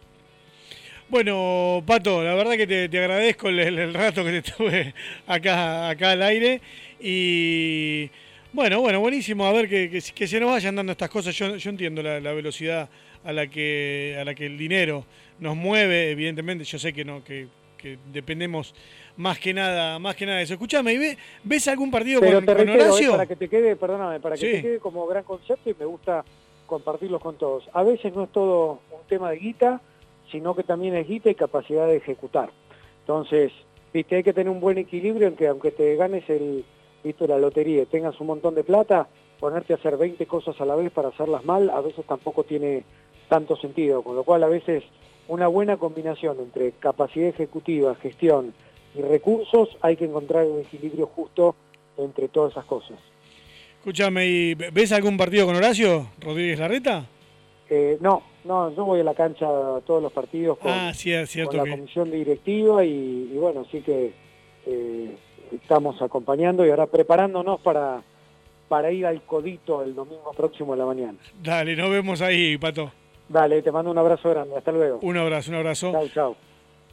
Bueno, 1.10 1.82
Pato, 1.86 2.24
la 2.24 2.34
verdad 2.34 2.52
que 2.52 2.66
te, 2.66 2.98
agradezco 2.98 3.50
el, 3.50 3.92
rato 3.92 4.24
que 4.24 4.40
te 4.40 4.52
tuve 4.56 4.94
acá, 5.26 5.90
acá 5.90 6.12
al 6.12 6.22
aire 6.22 6.62
y 6.98 8.10
bueno, 8.52 8.80
bueno, 8.80 9.00
buenísimo, 9.00 9.46
a 9.46 9.52
ver 9.52 9.68
que, 9.68 9.88
que, 9.90 10.26
se 10.26 10.40
nos 10.40 10.50
vayan 10.50 10.76
dando 10.76 10.92
estas 10.92 11.10
cosas. 11.10 11.34
Yo, 11.34 11.56
yo 11.56 11.70
entiendo 11.70 12.02
la, 12.02 12.32
velocidad 12.32 12.88
a 13.24 13.32
la 13.32 13.46
que 13.46 14.16
a 14.20 14.24
la 14.24 14.34
que 14.34 14.46
el 14.46 14.58
dinero 14.58 15.04
nos 15.38 15.56
mueve, 15.56 16.10
evidentemente, 16.10 16.64
yo 16.64 16.78
sé 16.78 16.92
que 16.92 17.04
no, 17.04 17.22
que 17.24 17.48
que 17.82 17.98
dependemos 18.12 18.74
más 19.16 19.38
que 19.38 19.52
nada, 19.52 19.98
más 19.98 20.14
que 20.14 20.24
nada 20.24 20.38
de 20.38 20.44
eso. 20.44 20.54
Escuchame, 20.54 20.96
¿ves, 20.96 21.18
¿ves 21.42 21.68
algún 21.68 21.90
partido 21.90 22.20
con, 22.20 22.48
Horacio? 22.48 23.10
para 23.10 23.26
que 23.26 23.36
te 23.36 23.48
quede, 23.48 23.76
perdóname, 23.76 24.20
para 24.20 24.36
que 24.36 24.52
te 24.52 24.62
quede 24.62 24.78
como 24.78 25.06
gran 25.06 25.24
concepto 25.24 25.68
y 25.68 25.74
me 25.78 25.84
gusta 25.84 26.24
compartirlos 26.66 27.20
con 27.20 27.36
todos. 27.36 27.68
A 27.72 27.82
veces 27.82 28.14
no 28.14 28.24
es 28.24 28.32
todo 28.32 28.80
un 28.92 29.06
tema 29.08 29.30
de 29.30 29.38
guita, 29.38 29.80
sino 30.30 30.54
que 30.54 30.62
también 30.62 30.94
es 30.94 31.06
guita 31.08 31.28
y 31.28 31.34
capacidad 31.34 31.86
de 31.86 31.96
ejecutar. 31.96 32.50
Entonces, 33.00 33.52
viste, 33.92 34.16
hay 34.16 34.22
que 34.22 34.32
tener 34.32 34.48
un 34.48 34.60
buen 34.60 34.78
equilibrio 34.78 35.26
en 35.26 35.36
que 35.36 35.48
aunque 35.48 35.72
te 35.72 35.96
ganes 35.96 36.30
el, 36.30 36.64
viste, 37.02 37.26
la 37.26 37.38
lotería 37.38 37.82
y 37.82 37.86
tengas 37.86 38.20
un 38.20 38.28
montón 38.28 38.54
de 38.54 38.64
plata, 38.64 39.08
ponerte 39.40 39.72
a 39.72 39.76
hacer 39.76 39.96
20 39.96 40.26
cosas 40.26 40.60
a 40.60 40.64
la 40.64 40.74
vez 40.74 40.90
para 40.92 41.08
hacerlas 41.08 41.44
mal, 41.44 41.70
a 41.70 41.80
veces 41.80 42.04
tampoco 42.06 42.44
tiene 42.44 42.84
tanto 43.28 43.56
sentido, 43.56 44.02
con 44.02 44.16
lo 44.16 44.24
cual 44.24 44.42
a 44.44 44.48
veces 44.48 44.84
una 45.28 45.46
buena 45.48 45.76
combinación 45.76 46.38
entre 46.40 46.72
capacidad 46.72 47.28
ejecutiva, 47.28 47.94
gestión 47.96 48.52
y 48.94 49.02
recursos, 49.02 49.76
hay 49.80 49.96
que 49.96 50.04
encontrar 50.04 50.46
un 50.46 50.60
equilibrio 50.60 51.06
justo 51.06 51.54
entre 51.96 52.28
todas 52.28 52.52
esas 52.52 52.64
cosas. 52.66 52.98
Escúchame, 53.78 54.26
¿y 54.26 54.54
¿ves 54.54 54.92
algún 54.92 55.16
partido 55.16 55.46
con 55.46 55.56
Horacio 55.56 56.08
Rodríguez 56.20 56.58
Larreta? 56.58 57.06
Eh, 57.68 57.96
no, 58.00 58.22
no, 58.44 58.74
yo 58.76 58.84
voy 58.84 59.00
a 59.00 59.04
la 59.04 59.14
cancha 59.14 59.46
a 59.46 59.80
todos 59.80 60.02
los 60.02 60.12
partidos 60.12 60.58
con, 60.58 60.70
ah, 60.70 60.92
la 60.94 61.58
comisión 61.66 62.10
directiva 62.10 62.84
y, 62.84 63.30
bueno, 63.34 63.64
sí 63.72 63.80
que 63.80 64.12
eh, 64.66 65.16
estamos 65.54 66.00
acompañando 66.02 66.66
y 66.66 66.70
ahora 66.70 66.86
preparándonos 66.86 67.60
para, 67.60 68.02
para 68.68 68.90
ir 68.90 69.06
al 69.06 69.22
codito 69.22 69.82
el 69.82 69.94
domingo 69.94 70.32
próximo 70.36 70.72
a 70.72 70.76
la 70.76 70.86
mañana. 70.86 71.18
Dale, 71.42 71.76
nos 71.76 71.90
vemos 71.90 72.20
ahí, 72.22 72.56
Pato. 72.58 72.90
Dale, 73.28 73.62
te 73.62 73.72
mando 73.72 73.90
un 73.90 73.98
abrazo 73.98 74.30
grande. 74.30 74.56
Hasta 74.56 74.72
luego. 74.72 74.98
Un 75.02 75.16
abrazo, 75.16 75.50
un 75.50 75.56
abrazo. 75.56 75.92
Chao, 75.92 76.08
chao. 76.08 76.51